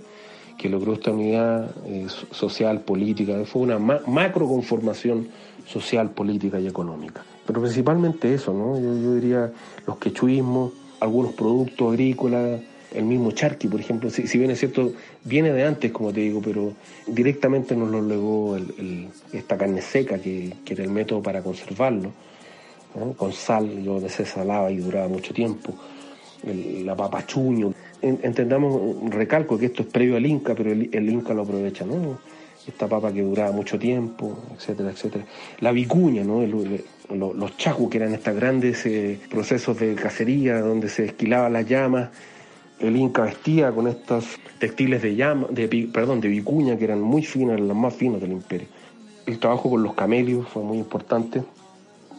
que 0.58 0.70
logró 0.70 0.94
esta 0.94 1.12
unidad 1.12 1.70
eh, 1.86 2.08
social, 2.32 2.82
política, 2.82 3.46
fue 3.46 3.62
una 3.62 3.78
macro 3.78 4.48
conformación 4.48 5.28
social, 5.68 6.10
política 6.10 6.60
y 6.60 6.68
económica. 6.68 7.24
Pero 7.46 7.62
principalmente 7.62 8.34
eso, 8.34 8.54
¿no? 8.54 8.80
Yo, 8.80 9.00
yo 9.00 9.16
diría 9.16 9.52
los 9.86 9.98
quechuismos, 9.98 10.74
algunos 11.00 11.34
productos 11.34 11.94
agrícolas, 11.94 12.62
el 12.94 13.04
mismo 13.04 13.32
charqui, 13.32 13.68
por 13.68 13.80
ejemplo, 13.80 14.10
si, 14.10 14.38
bien 14.38 14.52
es 14.52 14.60
cierto, 14.60 14.94
viene 15.24 15.52
de 15.52 15.64
antes, 15.64 15.92
como 15.92 16.14
te 16.14 16.22
digo, 16.22 16.42
pero 16.42 16.74
directamente 17.06 17.76
nos 17.76 17.90
lo 17.90 18.02
legó 18.02 18.58
esta 19.34 19.58
carne 19.58 19.82
seca, 19.82 20.20
que, 20.20 20.54
era 20.68 20.84
el 20.84 20.90
método 20.90 21.22
para 21.22 21.42
conservarlo, 21.42 22.12
con 23.18 23.34
sal, 23.34 23.84
donde 23.84 24.10
se 24.10 24.24
y 24.24 24.78
duraba 24.78 25.08
mucho 25.08 25.34
tiempo, 25.34 25.74
la 26.44 26.96
papa 26.96 27.26
chuño. 27.26 27.74
entendamos, 28.02 29.12
recalco 29.12 29.58
que 29.58 29.68
esto 29.68 29.84
es 29.84 29.90
previo 29.90 30.16
al 30.16 30.26
Inca, 30.26 30.56
pero 30.56 30.72
el, 30.72 31.10
Inca 31.10 31.34
lo 31.34 31.44
aprovecha, 31.44 31.86
¿no? 31.86 32.20
Esta 32.66 32.88
papa 32.88 33.14
que 33.14 33.22
duraba 33.22 33.52
mucho 33.52 33.78
tiempo, 33.80 34.44
etcétera, 34.56 34.92
etcétera. 34.92 35.26
La 35.60 35.72
vicuña, 35.72 36.24
¿no? 36.24 36.44
los 36.46 37.58
chajus, 37.58 37.90
que 37.90 37.98
eran 37.98 38.14
estos 38.14 38.36
grandes 38.36 38.86
eh, 38.86 39.20
procesos 39.30 39.80
de 39.80 39.96
cacería 39.96 40.60
donde 40.60 40.90
se 40.90 41.06
esquilaban 41.06 41.54
las 41.54 41.66
llamas 41.66 42.10
el 42.80 42.96
Inca 42.96 43.24
vestía 43.24 43.72
con 43.72 43.88
estos 43.88 44.26
textiles 44.60 45.02
de 45.02 45.16
llama, 45.16 45.48
de, 45.50 45.90
perdón, 45.92 46.22
de 46.22 46.28
vicuña 46.28 46.78
que 46.78 46.84
eran 46.86 47.02
muy 47.02 47.24
finas, 47.24 47.60
las 47.60 47.76
más 47.76 47.94
finas 47.94 48.22
del 48.22 48.32
imperio. 48.32 48.68
El 49.26 49.40
trabajo 49.40 49.70
con 49.70 49.84
los 49.84 49.94
camelios 49.94 50.48
fue 50.48 50.64
muy 50.64 50.78
importante. 50.78 51.44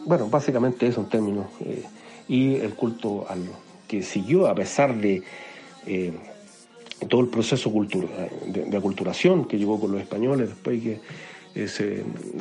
Bueno, 0.05 0.27
básicamente 0.29 0.87
eso 0.87 1.01
en 1.01 1.09
términos. 1.09 1.47
Eh, 1.61 1.83
y 2.27 2.55
el 2.55 2.73
culto 2.75 3.25
que 3.87 4.03
siguió 4.03 4.47
a 4.47 4.53
pesar 4.53 4.95
de 4.95 5.23
eh, 5.87 6.13
todo 7.07 7.21
el 7.21 7.27
proceso 7.27 7.71
de, 7.71 8.65
de, 8.65 8.77
aculturación 8.77 9.45
que 9.45 9.57
llegó 9.57 9.79
con 9.79 9.91
los 9.91 10.01
españoles 10.01 10.49
después 10.49 10.81
que 10.81 10.99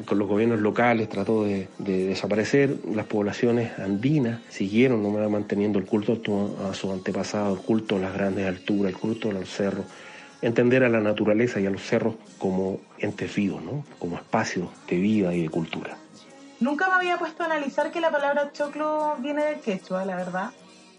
con 0.04 0.18
los 0.18 0.28
gobiernos 0.28 0.60
locales 0.60 1.08
trató 1.08 1.44
de, 1.44 1.68
desaparecer, 1.78 2.76
las 2.94 3.06
poblaciones 3.06 3.78
andinas 3.78 4.40
siguieron 4.48 5.30
manteniendo 5.30 5.78
el 5.78 5.86
culto 5.86 6.20
a 6.68 6.74
sus 6.74 6.92
antepasados, 6.92 7.58
el 7.58 7.64
culto 7.64 7.96
a 7.96 7.98
las 8.00 8.12
grandes 8.12 8.46
alturas, 8.46 8.92
el 8.92 8.98
culto 8.98 9.30
a 9.30 9.32
los 9.32 9.48
cerros, 9.48 9.86
entender 10.42 10.84
a 10.84 10.88
la 10.88 11.00
naturaleza 11.00 11.60
y 11.60 11.66
a 11.66 11.70
los 11.70 11.82
cerros 11.82 12.14
como 12.38 12.80
entes 12.98 13.34
vivos, 13.34 13.62
¿no? 13.62 13.84
como 13.98 14.16
espacios 14.16 14.68
de 14.88 14.96
vida 14.96 15.34
y 15.34 15.42
de 15.42 15.48
cultura. 15.48 15.96
Nunca 16.60 16.88
me 16.88 16.94
había 16.94 17.18
puesto 17.18 17.44
a 17.44 17.46
analizar 17.46 17.92
que 17.92 18.00
la 18.00 18.10
palabra 18.10 18.50
choclo 18.52 19.16
viene 19.20 19.44
del 19.44 19.60
quechua, 19.60 20.04
la 20.04 20.16
verdad. 20.16 20.50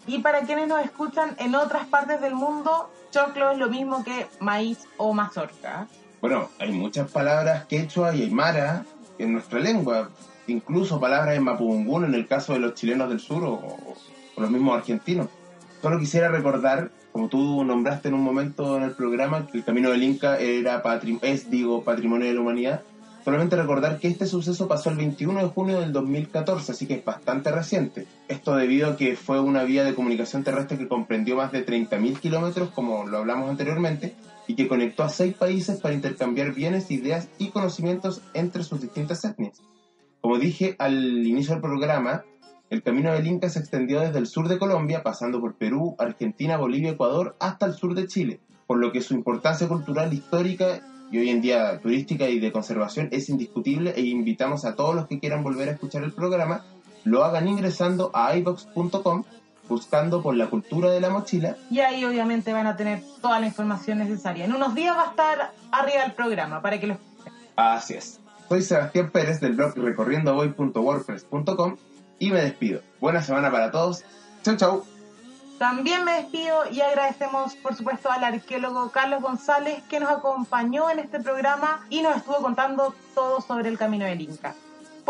Y 0.06 0.20
para 0.20 0.40
quienes 0.40 0.68
nos 0.68 0.82
escuchan 0.82 1.36
en 1.38 1.54
otras 1.54 1.86
partes 1.86 2.20
del 2.20 2.34
mundo, 2.34 2.90
choclo 3.10 3.50
es 3.50 3.58
lo 3.58 3.68
mismo 3.68 4.02
que 4.02 4.26
maíz 4.40 4.86
o 4.96 5.12
mazorca. 5.12 5.86
Bueno, 6.20 6.50
hay 6.58 6.70
muchas 6.70 7.10
palabras 7.10 7.64
quechua 7.64 8.14
y 8.14 8.22
aymara 8.22 8.84
en 9.18 9.32
nuestra 9.32 9.58
lengua, 9.58 10.10
incluso 10.46 11.00
palabras 11.00 11.34
en 11.34 11.44
mapudungún 11.44 12.04
en 12.04 12.14
el 12.14 12.26
caso 12.26 12.52
de 12.52 12.58
los 12.58 12.74
chilenos 12.74 13.08
del 13.08 13.20
sur 13.20 13.42
o, 13.44 13.78
los 14.36 14.50
mismos 14.50 14.76
argentinos. 14.76 15.28
Solo 15.80 15.98
quisiera 15.98 16.28
recordar, 16.28 16.90
como 17.12 17.28
tú 17.28 17.64
nombraste 17.64 18.08
en 18.08 18.14
un 18.14 18.22
momento 18.22 18.76
en 18.76 18.82
el 18.82 18.90
programa, 18.92 19.46
que 19.46 19.58
el 19.58 19.64
camino 19.64 19.90
del 19.90 20.02
Inca 20.02 20.38
era 20.38 20.82
es, 21.22 21.50
digo, 21.50 21.84
patrimonio 21.84 22.28
de 22.28 22.34
la 22.34 22.40
humanidad. 22.40 22.82
Solamente 23.24 23.56
recordar 23.56 23.98
que 23.98 24.08
este 24.08 24.26
suceso 24.26 24.68
pasó 24.68 24.90
el 24.90 24.96
21 24.96 25.40
de 25.40 25.48
junio 25.48 25.80
del 25.80 25.92
2014, 25.92 26.72
así 26.72 26.86
que 26.86 26.94
es 26.94 27.04
bastante 27.04 27.50
reciente. 27.50 28.06
Esto 28.28 28.56
debido 28.56 28.90
a 28.90 28.96
que 28.96 29.16
fue 29.16 29.40
una 29.40 29.62
vía 29.64 29.84
de 29.84 29.94
comunicación 29.94 30.42
terrestre 30.42 30.78
que 30.78 30.88
comprendió 30.88 31.36
más 31.36 31.52
de 31.52 31.64
30.000 31.66 32.18
kilómetros, 32.18 32.70
como 32.70 33.06
lo 33.06 33.18
hablamos 33.18 33.50
anteriormente, 33.50 34.14
y 34.50 34.56
que 34.56 34.66
conectó 34.66 35.04
a 35.04 35.08
seis 35.08 35.36
países 35.36 35.80
para 35.80 35.94
intercambiar 35.94 36.52
bienes, 36.52 36.90
ideas 36.90 37.28
y 37.38 37.50
conocimientos 37.50 38.20
entre 38.34 38.64
sus 38.64 38.80
distintas 38.80 39.24
etnias. 39.24 39.62
Como 40.20 40.38
dije 40.38 40.74
al 40.80 41.24
inicio 41.24 41.52
del 41.54 41.62
programa, 41.62 42.24
el 42.68 42.82
camino 42.82 43.12
del 43.12 43.28
Inca 43.28 43.48
se 43.48 43.60
extendió 43.60 44.00
desde 44.00 44.18
el 44.18 44.26
sur 44.26 44.48
de 44.48 44.58
Colombia, 44.58 45.04
pasando 45.04 45.40
por 45.40 45.54
Perú, 45.54 45.94
Argentina, 46.00 46.56
Bolivia, 46.56 46.90
Ecuador, 46.90 47.36
hasta 47.38 47.64
el 47.66 47.74
sur 47.74 47.94
de 47.94 48.08
Chile, 48.08 48.40
por 48.66 48.78
lo 48.78 48.90
que 48.90 49.02
su 49.02 49.14
importancia 49.14 49.68
cultural, 49.68 50.12
histórica 50.12 50.80
y 51.12 51.18
hoy 51.18 51.28
en 51.28 51.42
día 51.42 51.78
turística 51.78 52.28
y 52.28 52.40
de 52.40 52.50
conservación 52.50 53.08
es 53.12 53.28
indiscutible 53.28 53.92
e 53.94 54.00
invitamos 54.00 54.64
a 54.64 54.74
todos 54.74 54.96
los 54.96 55.06
que 55.06 55.20
quieran 55.20 55.44
volver 55.44 55.68
a 55.68 55.72
escuchar 55.72 56.02
el 56.02 56.12
programa, 56.12 56.64
lo 57.04 57.22
hagan 57.22 57.46
ingresando 57.46 58.10
a 58.14 58.36
ibox.com 58.36 59.22
buscando 59.70 60.22
por 60.22 60.36
la 60.36 60.50
cultura 60.50 60.90
de 60.90 61.00
la 61.00 61.08
mochila. 61.08 61.56
Y 61.70 61.80
ahí 61.80 62.04
obviamente 62.04 62.52
van 62.52 62.66
a 62.66 62.76
tener 62.76 63.02
toda 63.22 63.40
la 63.40 63.46
información 63.46 63.98
necesaria. 63.98 64.44
En 64.44 64.54
unos 64.54 64.74
días 64.74 64.94
va 64.94 65.04
a 65.04 65.10
estar 65.10 65.52
arriba 65.72 66.02
del 66.02 66.12
programa 66.12 66.60
para 66.60 66.78
que 66.78 66.88
lo 66.88 66.94
escuchen. 66.94 67.32
Así 67.56 67.94
es. 67.94 68.20
Soy 68.48 68.62
Sebastián 68.62 69.10
Pérez 69.10 69.40
del 69.40 69.54
blog 69.54 69.74
recorriendovoy.wordpress.com 69.76 71.76
y 72.18 72.30
me 72.30 72.42
despido. 72.42 72.82
Buena 73.00 73.22
semana 73.22 73.50
para 73.50 73.70
todos. 73.70 74.04
Chau, 74.42 74.56
chau. 74.56 74.84
También 75.58 76.04
me 76.04 76.12
despido 76.12 76.70
y 76.70 76.80
agradecemos, 76.80 77.54
por 77.56 77.74
supuesto, 77.74 78.10
al 78.10 78.24
arqueólogo 78.24 78.90
Carlos 78.90 79.22
González 79.22 79.82
que 79.90 80.00
nos 80.00 80.10
acompañó 80.10 80.90
en 80.90 81.00
este 81.00 81.20
programa 81.20 81.86
y 81.90 82.00
nos 82.00 82.16
estuvo 82.16 82.36
contando 82.36 82.94
todo 83.14 83.40
sobre 83.40 83.68
el 83.68 83.78
camino 83.78 84.06
del 84.06 84.22
Inca. 84.22 84.54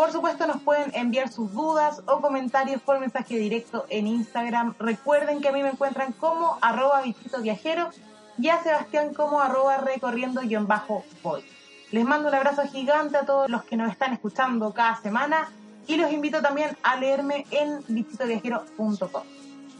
Por 0.01 0.13
supuesto, 0.13 0.47
nos 0.47 0.63
pueden 0.63 0.95
enviar 0.95 1.29
sus 1.29 1.53
dudas 1.53 2.01
o 2.07 2.23
comentarios 2.23 2.81
por 2.81 2.99
mensaje 2.99 3.37
directo 3.37 3.85
en 3.91 4.07
Instagram. 4.07 4.75
Recuerden 4.79 5.43
que 5.43 5.49
a 5.49 5.53
mí 5.53 5.63
me 5.63 5.69
encuentran 5.69 6.13
como 6.13 6.57
arroba 6.63 7.03
viajero 7.43 7.91
y 8.39 8.49
a 8.49 8.63
Sebastián 8.63 9.13
como 9.13 9.43
arroba 9.43 9.77
recorriendo-voy. 9.77 11.45
Les 11.91 12.05
mando 12.07 12.31
un 12.31 12.35
abrazo 12.35 12.63
gigante 12.63 13.19
a 13.19 13.27
todos 13.27 13.51
los 13.51 13.63
que 13.65 13.77
nos 13.77 13.93
están 13.93 14.15
escuchando 14.15 14.73
cada 14.73 14.97
semana 15.03 15.51
y 15.87 15.99
los 15.99 16.11
invito 16.11 16.41
también 16.41 16.79
a 16.83 16.97
leerme 16.97 17.45
en 17.51 17.85
visitoviajero.com. 17.87 19.23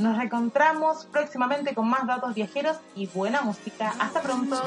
Nos 0.01 0.19
reencontramos 0.19 1.07
próximamente 1.07 1.75
con 1.75 1.89
más 1.89 2.07
datos 2.07 2.35
viajeros 2.35 2.77
y 2.95 3.07
buena 3.07 3.41
música. 3.41 3.95
Hasta 3.99 4.21
pronto. 4.21 4.63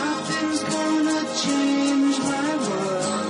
Nothing's 0.00 0.62
gonna 0.62 1.20
change 1.42 2.18
my 2.20 2.56
world. 2.68 3.29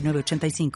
906985. 0.00 0.70